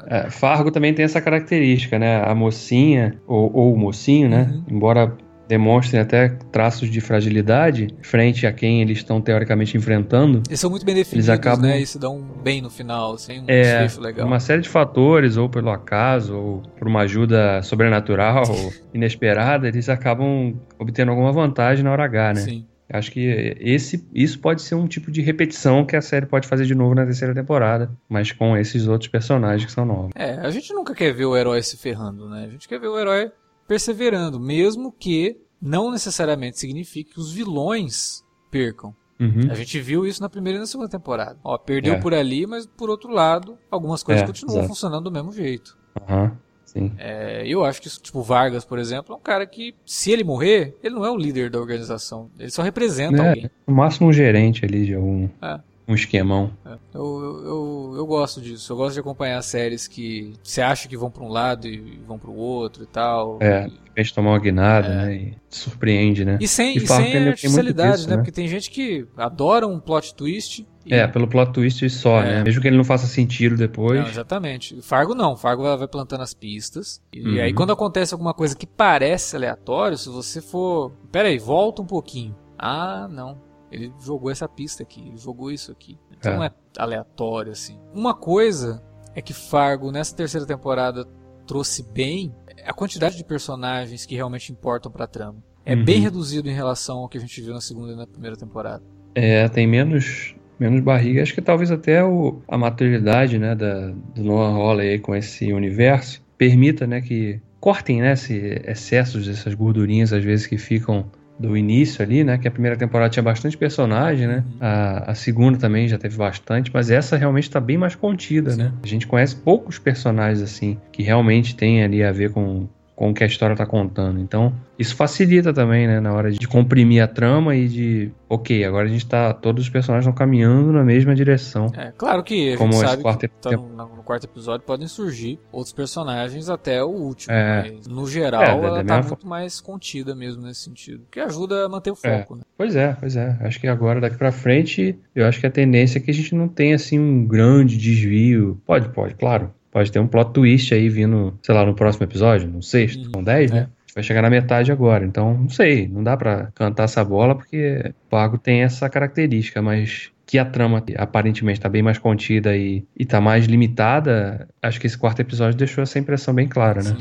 É, 0.08 0.18
É, 0.28 0.30
Fargo 0.30 0.70
também 0.70 0.94
tem 0.94 1.04
essa 1.04 1.20
característica, 1.20 1.98
né? 1.98 2.22
A 2.24 2.34
mocinha, 2.36 3.20
ou, 3.26 3.52
ou 3.52 3.74
o 3.74 3.78
mocinho, 3.78 4.30
né? 4.30 4.50
Uhum. 4.52 4.76
Embora 4.76 5.18
demonstrem 5.48 6.00
até 6.02 6.30
traços 6.52 6.92
de 6.92 7.02
fragilidade 7.02 7.88
frente 8.04 8.46
a 8.46 8.52
quem 8.54 8.82
eles 8.82 9.00
estão 9.00 9.20
teoricamente 9.20 9.76
enfrentando, 9.78 10.44
eles 10.48 10.60
são 10.60 10.70
muito 10.70 10.86
bem 10.86 10.94
definidos, 10.94 11.28
acabam- 11.30 11.62
né? 11.68 11.80
E 11.80 11.88
se 11.88 11.98
dão 11.98 12.22
bem 12.44 12.62
no 12.62 12.70
final, 12.70 13.14
assim, 13.14 13.40
um 13.40 13.46
é 13.48 13.80
desfecho 13.84 14.02
legal. 14.02 14.28
uma 14.28 14.40
série 14.40 14.62
de 14.62 14.70
fatores, 14.70 15.36
ou 15.38 15.50
pelo 15.50 15.72
acaso, 15.72 16.36
ou 16.38 16.62
por 16.78 16.88
uma 16.88 17.02
ajuda 17.02 17.62
sobrenatural, 17.64 18.44
ou 18.52 18.74
inesperada, 18.94 19.68
eles 19.68 19.90
acabam 19.90 20.54
obtendo 20.78 21.10
alguma 21.12 21.32
vantagem 21.32 21.84
na 21.84 21.92
hora 21.92 22.04
H, 22.06 22.34
né? 22.34 22.42
Sim. 22.42 22.66
Acho 22.90 23.12
que 23.12 23.56
esse, 23.60 24.08
isso 24.14 24.40
pode 24.40 24.62
ser 24.62 24.76
um 24.76 24.88
tipo 24.88 25.12
de 25.12 25.22
repetição 25.22 25.86
que 25.86 25.96
a 25.96 26.02
série 26.02 26.26
pode 26.26 26.48
fazer 26.48 26.66
de 26.66 26.74
novo 26.74 26.96
na 26.96 27.04
terceira 27.06 27.34
temporada, 27.34 27.92
mas 28.08 28.32
com 28.32 28.56
esses 28.56 28.88
outros 28.88 29.10
personagens 29.10 29.66
que 29.66 29.72
são 29.72 29.86
novos. 29.86 30.12
É, 30.16 30.36
a 30.40 30.50
gente 30.50 30.74
nunca 30.74 30.96
quer 30.96 31.12
ver 31.14 31.26
o 31.26 31.36
herói 31.36 31.62
se 31.62 31.76
ferrando, 31.78 32.30
né? 32.30 32.46
A 32.46 32.50
gente 32.50 32.68
quer 32.68 32.80
ver 32.80 32.88
o 32.88 32.98
herói 32.98 33.30
perseverando, 33.68 34.40
mesmo 34.40 34.92
que 34.92 35.38
não 35.62 35.92
necessariamente 35.92 36.58
signifique 36.60 37.14
que 37.14 37.20
os 37.20 37.34
vilões 37.34 38.24
percam. 38.50 38.96
Uhum. 39.20 39.50
A 39.52 39.56
gente 39.56 39.80
viu 39.82 40.06
isso 40.06 40.22
na 40.22 40.30
primeira 40.30 40.58
e 40.58 40.62
na 40.62 40.68
segunda 40.68 40.88
temporada. 40.90 41.38
Ó, 41.44 41.58
perdeu 41.58 41.96
É. 41.96 42.00
por 42.00 42.14
ali, 42.14 42.46
mas 42.46 42.66
por 42.68 42.90
outro 42.90 43.10
lado, 43.12 43.58
algumas 43.70 44.04
coisas 44.04 44.24
É, 44.24 44.28
continuam 44.28 44.58
exato. 44.60 44.68
funcionando 44.70 45.06
do 45.06 45.12
mesmo 45.12 45.32
jeito. 45.34 45.76
Aham, 46.08 46.38
sim. 46.68 46.92
É, 47.00 47.44
eu 47.48 47.66
acho 47.66 47.82
que, 47.82 47.90
tipo, 47.90 48.22
Vargas, 48.22 48.64
por 48.64 48.78
exemplo, 48.78 49.14
é 49.16 49.18
um 49.18 49.22
cara 49.22 49.46
que, 49.48 49.74
se 49.86 50.12
ele 50.12 50.24
morrer, 50.24 50.76
ele 50.84 50.94
não 50.94 51.04
é 51.04 51.10
o 51.10 51.18
líder 51.18 51.50
da 51.50 51.60
organização. 51.60 52.30
Ele 52.38 52.52
só 52.52 52.62
representa 52.62 53.24
É, 53.24 53.30
alguém. 53.30 53.52
no 53.66 53.74
máximo 53.74 54.08
um 54.10 54.14
gerente 54.14 54.64
ali 54.64 54.86
de 54.86 54.94
algum. 54.94 55.28
É. 55.42 55.60
um 55.88 55.94
esquemão. 55.96 56.52
É, 56.66 56.78
Eu, 56.94 57.42
eu, 57.46 57.94
eu, 57.98 58.06
gosto 58.06 58.42
disso. 58.42 58.72
Eu 58.74 58.78
gosto 58.78 58.94
de 58.96 59.00
acompanhar 59.00 59.42
séries 59.42 59.88
que 59.88 60.34
você 60.44 60.62
acha 60.62 60.88
que 60.88 60.98
vão 60.98 61.10
pra 61.10 61.24
um 61.24 61.30
lado 61.30 61.68
e 61.68 62.00
vão 62.06 62.20
pro 62.20 62.34
outro 62.34 62.84
e 62.84 62.88
tal. 62.88 63.38
É, 63.40 63.68
de 63.68 63.74
repente 63.86 64.14
tomar 64.14 64.32
uma 64.32 64.40
guinada, 64.40 64.90
né? 64.90 65.16
E 65.16 65.26
te 65.50 65.58
surpreende, 65.58 66.26
né? 66.26 66.38
E 66.42 66.48
sem, 66.48 66.76
E 66.76 66.84
e 66.84 66.88
sem 66.88 67.28
artificialidade, 67.30 67.98
disso, 67.98 68.10
né? 68.10 68.16
né? 68.16 68.22
Porque 68.22 68.32
tem 68.32 68.48
gente 68.48 68.70
que 68.70 69.08
adora 69.16 69.66
um 69.68 69.80
plot 69.80 70.14
twist. 70.14 70.68
É, 70.90 71.06
pelo 71.08 71.28
plot 71.28 71.52
twist 71.52 71.90
só, 71.90 72.22
É. 72.22 72.36
né? 72.38 72.44
Mesmo 72.44 72.62
que 72.62 72.68
ele 72.68 72.78
não 72.78 72.84
faça 72.84 73.08
sentido 73.08 73.56
depois. 73.58 74.00
Não, 74.00 74.08
exatamente. 74.10 74.82
Fargo 74.82 75.14
não. 75.16 75.36
Fargo 75.38 75.64
vai 75.78 75.88
plantando 75.88 76.22
as 76.22 76.34
pistas. 76.34 77.02
E 77.14 77.22
Uhum. 77.22 77.42
aí 77.42 77.54
quando 77.54 77.72
acontece 77.74 78.14
alguma 78.14 78.34
coisa 78.34 78.56
que 78.56 78.66
parece 78.68 79.36
aleatório, 79.36 79.98
se 79.98 80.10
você 80.10 80.42
for. 80.42 80.92
Pera 81.12 81.28
aí, 81.30 81.38
volta 81.38 81.82
um 81.82 81.86
pouquinho. 81.86 82.36
Ah, 82.58 83.08
não. 83.10 83.38
Ele 83.72 83.92
jogou 84.00 84.32
essa 84.32 84.48
pista 84.48 84.84
aqui, 84.84 85.02
ele 85.08 85.18
jogou 85.18 85.52
isso 85.52 85.72
aqui. 85.72 85.98
Então 86.18 86.32
É. 86.34 86.36
não 86.36 86.44
é 86.44 86.52
aleatório 86.78 87.52
assim. 87.52 87.78
Uma 87.94 88.14
coisa 88.14 88.82
é 89.16 89.22
que 89.22 89.34
Fargo 89.34 89.92
nessa 89.92 90.16
terceira 90.16 90.46
temporada 90.46 91.06
trouxe 91.46 91.84
bem 91.84 92.34
a 92.66 92.74
quantidade 92.74 93.16
de 93.18 93.24
personagens 93.24 94.06
que 94.06 94.16
realmente 94.16 94.52
importam 94.52 94.92
pra 94.92 95.08
trama. 95.08 95.38
É 95.66 95.76
Uhum. 95.76 95.84
bem 95.84 96.00
reduzido 96.00 96.50
em 96.50 96.54
relação 96.54 97.00
ao 97.00 97.10
que 97.10 97.18
a 97.18 97.22
gente 97.22 97.42
viu 97.42 97.54
na 97.54 97.62
segunda 97.62 97.94
e 97.94 97.96
na 97.96 98.08
primeira 98.08 98.36
temporada. 98.38 98.84
É, 99.16 99.48
tem 99.50 99.66
menos, 99.68 100.36
menos 100.60 100.80
barriga. 100.82 101.22
Acho 101.22 101.34
que 101.34 101.42
talvez 101.42 101.72
até 101.72 102.04
o, 102.04 102.42
a 102.48 102.58
maturidade, 102.58 103.38
né, 103.38 103.54
da, 103.56 103.90
do 103.90 104.24
Noah 104.24 104.54
Hawley 104.54 104.90
aí 104.92 105.00
com 105.00 105.16
esse 105.16 105.52
universo 105.52 106.22
permita, 106.38 106.86
né, 106.88 107.02
que 107.02 107.42
cortem, 107.60 108.02
né, 108.02 108.14
esse 108.14 108.36
excessos, 108.66 109.28
essas 109.28 109.54
gordurinhas 109.56 110.14
às 110.14 110.24
vezes 110.24 110.46
que 110.48 110.58
ficam 110.58 111.10
do 111.40 111.56
início 111.56 112.02
ali, 112.04 112.24
né, 112.24 112.38
que 112.38 112.48
a 112.48 112.52
primeira 112.52 112.76
temporada 112.76 113.10
tinha 113.10 113.24
bastante 113.24 113.58
personagem, 113.58 114.28
né, 114.28 114.38
Uhum. 114.38 114.58
a, 114.60 115.12
a 115.12 115.16
segunda 115.16 115.58
também 115.58 115.88
já 115.88 115.98
teve 115.98 116.18
bastante, 116.18 116.72
mas 116.74 116.90
essa 116.90 117.16
realmente 117.16 117.44
está 117.44 117.60
bem 117.60 117.78
mais 117.78 117.96
contida, 117.96 118.52
Sim. 118.52 118.58
né. 118.64 118.74
A 118.84 118.88
gente 118.88 119.06
conhece 119.06 119.36
poucos 119.36 119.78
personagens 119.78 120.42
assim 120.42 120.78
que 120.92 121.04
realmente 121.04 121.56
tem 121.56 121.84
ali 121.84 122.04
a 122.04 122.12
ver 122.12 122.32
com 122.32 122.68
com 122.98 123.12
o 123.12 123.14
que 123.14 123.24
a 123.24 123.28
história 123.28 123.54
está 123.54 123.64
contando. 123.64 124.20
Então, 124.20 124.52
isso 124.78 124.96
facilita 124.96 125.54
também, 125.54 125.86
né, 125.86 126.00
na 126.00 126.12
hora 126.12 126.32
de 126.32 126.48
comprimir 126.48 127.04
a 127.04 127.08
trama 127.08 127.56
e 127.56 127.68
de, 127.68 128.12
ok, 128.28 128.66
agora 128.66 128.88
a 128.88 128.90
gente 128.90 129.06
tá, 129.06 129.32
todos 129.36 129.66
os 129.66 129.70
personagens 129.70 130.04
estão 130.08 130.18
caminhando 130.18 130.74
na 130.74 130.84
mesma 130.84 131.14
direção. 131.14 131.68
É, 131.78 131.94
claro 131.96 132.24
que 132.24 132.54
a 132.54 132.58
Como 132.58 132.74
gente 132.74 132.88
sabe 132.88 133.04
quarto 133.04 133.20
que 133.20 133.28
tá 133.40 133.52
no, 133.52 133.68
no 133.70 134.02
quarto 134.04 134.24
episódio 134.24 134.66
podem 134.66 134.88
surgir 134.88 135.40
outros 135.52 135.72
personagens 135.74 136.50
até 136.50 136.84
o 136.84 136.88
último, 136.88 137.32
É. 137.36 137.70
mas 137.72 137.86
no 137.88 138.08
geral 138.08 138.42
É, 138.42 138.50
ela 138.66 138.84
tá 138.84 138.96
mesma 138.96 139.10
muito 139.10 139.28
mais 139.28 139.62
contida 139.62 140.16
mesmo 140.16 140.42
nesse 140.42 140.62
sentido, 140.62 141.04
que 141.12 141.20
ajuda 141.20 141.68
a 141.68 141.70
manter 141.70 141.92
o 141.92 141.98
É. 142.04 142.18
foco, 142.22 142.38
né? 142.38 142.42
Pois 142.58 142.76
é, 142.76 142.98
pois 143.00 143.16
é. 143.16 143.38
Acho 143.42 143.60
que 143.60 143.68
agora, 143.68 144.02
daqui 144.02 144.18
pra 144.18 144.32
frente, 144.32 144.98
eu 145.14 145.28
acho 145.28 145.40
que 145.40 145.46
a 145.46 145.52
tendência 145.52 146.00
é 146.00 146.02
que 146.02 146.10
a 146.10 146.14
gente 146.16 146.34
não 146.34 146.48
tenha, 146.48 146.76
assim, 146.76 146.98
um 146.98 147.24
grande 147.28 147.78
desvio. 147.78 148.60
Pode, 148.66 148.90
pode, 148.90 149.14
claro. 149.14 149.54
Pode 149.78 149.92
ter 149.92 150.00
um 150.00 150.08
plot 150.08 150.32
twist 150.34 150.74
aí 150.74 150.90
vindo, 150.90 151.38
sei 151.44 151.54
lá, 151.54 151.64
no 151.64 151.76
próximo 151.76 152.04
episódio, 152.04 152.50
no 152.50 152.64
sexto, 152.64 153.06
Uhum. 153.06 153.12
com 153.12 153.24
10, 153.24 153.52
né? 153.52 153.58
É. 153.60 153.62
A 153.62 153.66
gente 153.66 153.94
vai 153.94 154.04
chegar 154.04 154.24
na 154.24 154.30
metade 154.32 154.72
agora. 154.72 155.06
Então, 155.06 155.36
não 155.36 155.50
sei, 155.50 155.88
não 155.88 156.04
dá 156.04 156.18
pra 156.18 156.48
cantar 156.56 156.86
essa 156.86 157.06
bola 157.06 157.36
porque 157.36 157.84
o 157.88 158.10
Pago 158.10 158.40
tem 158.40 158.64
essa 158.64 158.90
característica, 158.90 159.62
mas 159.62 160.10
que 160.26 160.40
a 160.40 160.46
trama 160.46 160.84
aparentemente 160.98 161.60
tá 161.62 161.70
bem 161.70 161.84
mais 161.84 162.00
contida 162.00 162.58
e, 162.58 162.84
e 162.98 163.06
tá 163.06 163.22
mais 163.22 163.46
limitada, 163.46 164.48
acho 164.64 164.82
que 164.82 164.88
esse 164.88 164.98
quarto 164.98 165.20
episódio 165.20 165.56
deixou 165.56 165.84
essa 165.84 166.00
impressão 166.00 166.34
bem 166.34 166.48
clara, 166.48 166.82
né? 166.82 166.98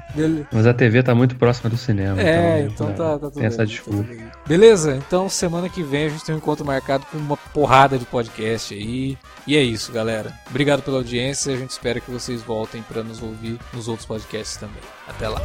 Mas 0.51 0.67
a 0.67 0.73
TV 0.73 1.03
tá 1.03 1.13
muito 1.15 1.35
próxima 1.35 1.69
do 1.69 1.77
cinema. 1.77 2.21
É, 2.21 2.61
então, 2.61 2.71
então 2.71 2.87
né, 2.89 2.93
tá, 2.93 3.03
tá 3.11 3.19
tudo 3.19 3.33
Tem 3.33 3.45
essa 3.45 3.57
bem, 3.59 3.67
desculpa. 3.67 4.03
tá. 4.03 4.39
Beleza? 4.47 4.95
Então 4.95 5.29
semana 5.29 5.69
que 5.69 5.83
vem 5.83 6.05
a 6.05 6.09
gente 6.09 6.25
tem 6.25 6.35
um 6.35 6.37
encontro 6.37 6.65
marcado 6.65 7.05
com 7.11 7.17
uma 7.17 7.37
porrada 7.37 7.97
de 7.97 8.05
podcast 8.05 8.73
aí. 8.73 9.17
E 9.45 9.55
é 9.55 9.61
isso, 9.61 9.91
galera. 9.91 10.33
Obrigado 10.49 10.81
pela 10.81 10.97
audiência. 10.97 11.53
A 11.53 11.57
gente 11.57 11.71
espera 11.71 11.99
que 11.99 12.11
vocês 12.11 12.41
voltem 12.41 12.81
para 12.81 13.03
nos 13.03 13.21
ouvir 13.21 13.57
nos 13.73 13.87
outros 13.87 14.05
podcasts 14.05 14.57
também. 14.57 14.81
Até 15.07 15.27
lá. 15.27 15.39